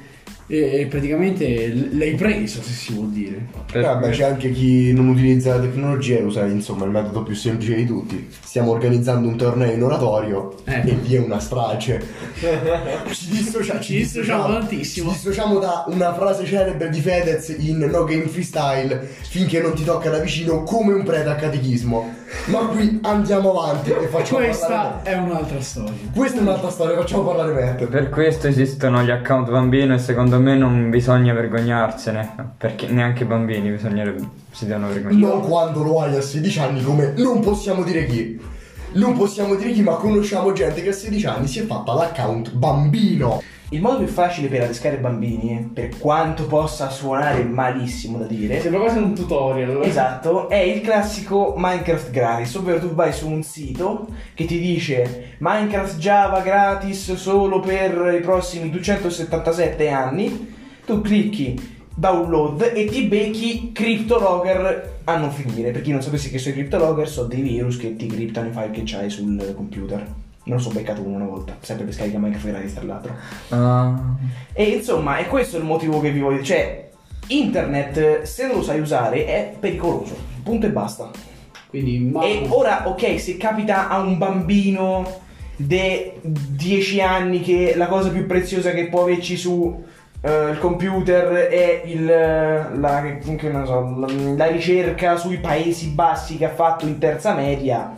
[0.52, 3.46] e- e praticamente l'hai preso, se si può dire.
[3.72, 7.36] Per- Vabbè, c'è anche chi non utilizza la tecnologia e usa insomma il metodo più
[7.36, 8.28] semplice di tutti.
[8.44, 10.82] Stiamo organizzando un torneo in oratorio Eh.
[10.90, 12.04] e vi è una strage.
[13.14, 15.10] ci, dissocia- Ci dissociamo tantissimo.
[15.12, 19.84] Ci dissociamo da una frase celebre di Fedez in No Game Freestyle finché non ti
[19.84, 22.19] tocca da vicino come un prete a catechismo.
[22.46, 25.94] Ma qui andiamo avanti e facciamo Questa parlare è un'altra storia.
[26.14, 27.86] Questa è un'altra storia, facciamo parlare Matt.
[27.86, 33.26] Per questo esistono gli account bambino e secondo me non bisogna vergognarsene, perché neanche i
[33.26, 35.16] bambini bisognerebbe, si devono vergognare.
[35.16, 38.40] Non quando lo hai a 16 anni come non possiamo dire chi.
[38.92, 42.54] Non possiamo dire chi, ma conosciamo gente che a 16 anni si è fatta l'account
[42.54, 43.42] bambino.
[43.72, 48.80] Il modo più facile per adescare bambini, per quanto possa suonare malissimo da dire, Sembra
[48.80, 49.84] quasi un tutorial.
[49.84, 55.36] Esatto, è il classico Minecraft gratis, ovvero tu vai su un sito che ti dice
[55.38, 63.72] Minecraft Java gratis solo per i prossimi 277 anni, tu clicchi download e ti becchi
[63.72, 65.70] CryptoLogger a non finire.
[65.70, 68.52] Per chi non sapesse che sono i CryptoLogger, sono dei virus che ti criptano i
[68.52, 70.28] file che c'hai sul computer.
[70.50, 73.14] Me lo sono beccato uno una volta, sempre per scaricare Minecraft gratis tra l'altro.
[73.50, 74.00] Ah,
[74.54, 76.46] E insomma, è questo il motivo che vi voglio dire.
[76.46, 76.90] Cioè,
[77.28, 80.16] internet, se non lo sai usare, è pericoloso.
[80.44, 81.12] Punto e basta.
[81.68, 82.24] Quindi, ma...
[82.24, 85.20] E ora, ok, se capita a un bambino
[85.56, 89.84] di 10 anni che la cosa più preziosa che può averci su
[90.22, 93.02] eh, il computer è il, la,
[93.38, 97.94] che ne so, la- la ricerca sui Paesi Bassi che ha fatto in terza media,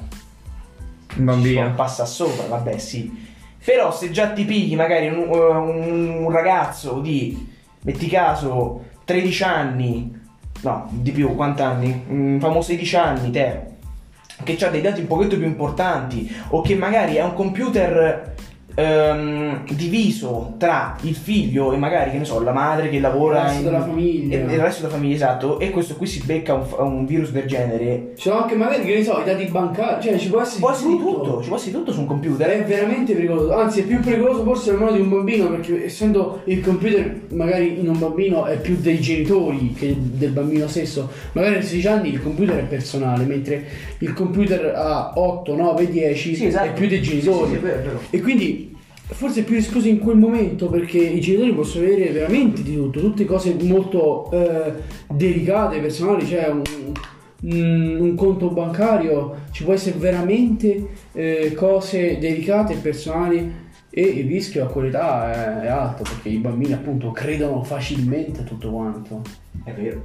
[1.16, 1.74] bambino.
[1.76, 3.30] passa sopra, vabbè sì.
[3.64, 7.48] Però se già ti pigli magari un, un- un ragazzo di,
[7.82, 10.20] metti caso, 13 anni,
[10.62, 12.06] no, di più, quant'anni?
[12.10, 13.62] Mm, famo 16 anni, te,
[14.44, 18.34] che ha dei dati un pochetto più importanti, o che magari è un computer
[18.76, 23.44] ehm, diviso tra il figlio e magari, che ne so, la madre che lavora Il
[23.46, 24.36] resto in- della famiglia.
[24.38, 27.46] e, il resto della famiglia, esatto, e questo qui si becca un, un virus del
[27.46, 30.60] genere, Ci sono anche magari, che ne so, i dati bancari, cioè ci può essere,
[30.60, 32.50] può essere di tutto, ci può essere di tutto su un computer.
[32.50, 36.42] È veramente pericoloso, anzi è più pericoloso forse nel mano di un bambino perché essendo
[36.46, 41.56] il computer magari in un bambino è più dei genitori che del bambino stesso, magari
[41.56, 43.64] a 16 anni il computer è personale, mentre
[44.02, 46.68] il computer a 8, 9, 10 Sì, esatto.
[46.70, 47.50] è più dei genitori.
[47.52, 48.00] sì, sì, vero, vero.
[48.10, 48.76] E quindi
[49.08, 53.00] forse è più escluso in quel momento perché i genitori possono avere veramente di tutto,
[53.00, 54.74] tutte cose molto eh,
[55.12, 56.62] delicate, personali, cioè un,
[57.44, 63.54] un- un conto bancario ci può essere veramente eh, cose delicate e personali
[63.90, 68.44] e il rischio a quell'età è, è alto perché i bambini appunto credono facilmente a
[68.44, 69.22] tutto quanto.
[69.66, 70.02] È vero.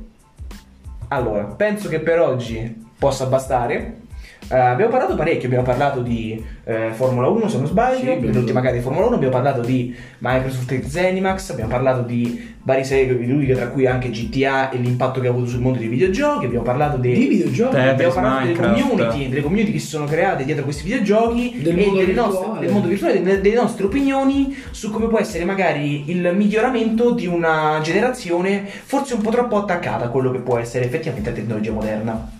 [1.08, 4.00] Allora, penso che per oggi possa bastare.
[4.48, 8.30] Eh, abbiamo parlato parecchio, abbiamo parlato di eh, Formula 1 se non sbaglio, Sì, bello.
[8.30, 12.84] dell'ultima gara di Formula 1, abbiamo parlato di Microsoft e Zenimax, abbiamo parlato di varie
[12.84, 16.44] serie videoludiche tra cui anche GTA e l'impatto che ha avuto sul mondo dei videogiochi,
[16.44, 17.74] abbiamo parlato dei, Di videogiochi?
[17.74, 21.56] Te- abbiamo Tetris, parlato delle community, delle community che si sono create dietro questi videogiochi
[21.62, 22.32] Del e mondo delle virtuale.
[22.32, 27.10] nostre, del mondo virtuale, delle, delle nostre opinioni su come può essere magari il miglioramento
[27.10, 31.34] di una generazione forse un po' troppo attaccata a quello che può essere effettivamente la
[31.36, 32.30] tecnologia moderna.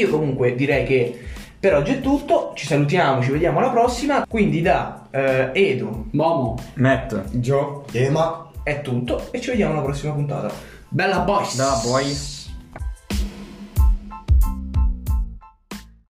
[0.00, 1.18] Io comunque direi che
[1.60, 6.58] per oggi è tutto, ci salutiamo, ci vediamo alla prossima, quindi da eh, Edo Momo,
[6.76, 7.22] Matt.
[7.32, 7.84] Gio.
[7.92, 10.50] Eh, ma è tutto e ci vediamo alla prossima puntata.
[10.88, 11.56] bella boys!
[11.56, 12.39] Da boy.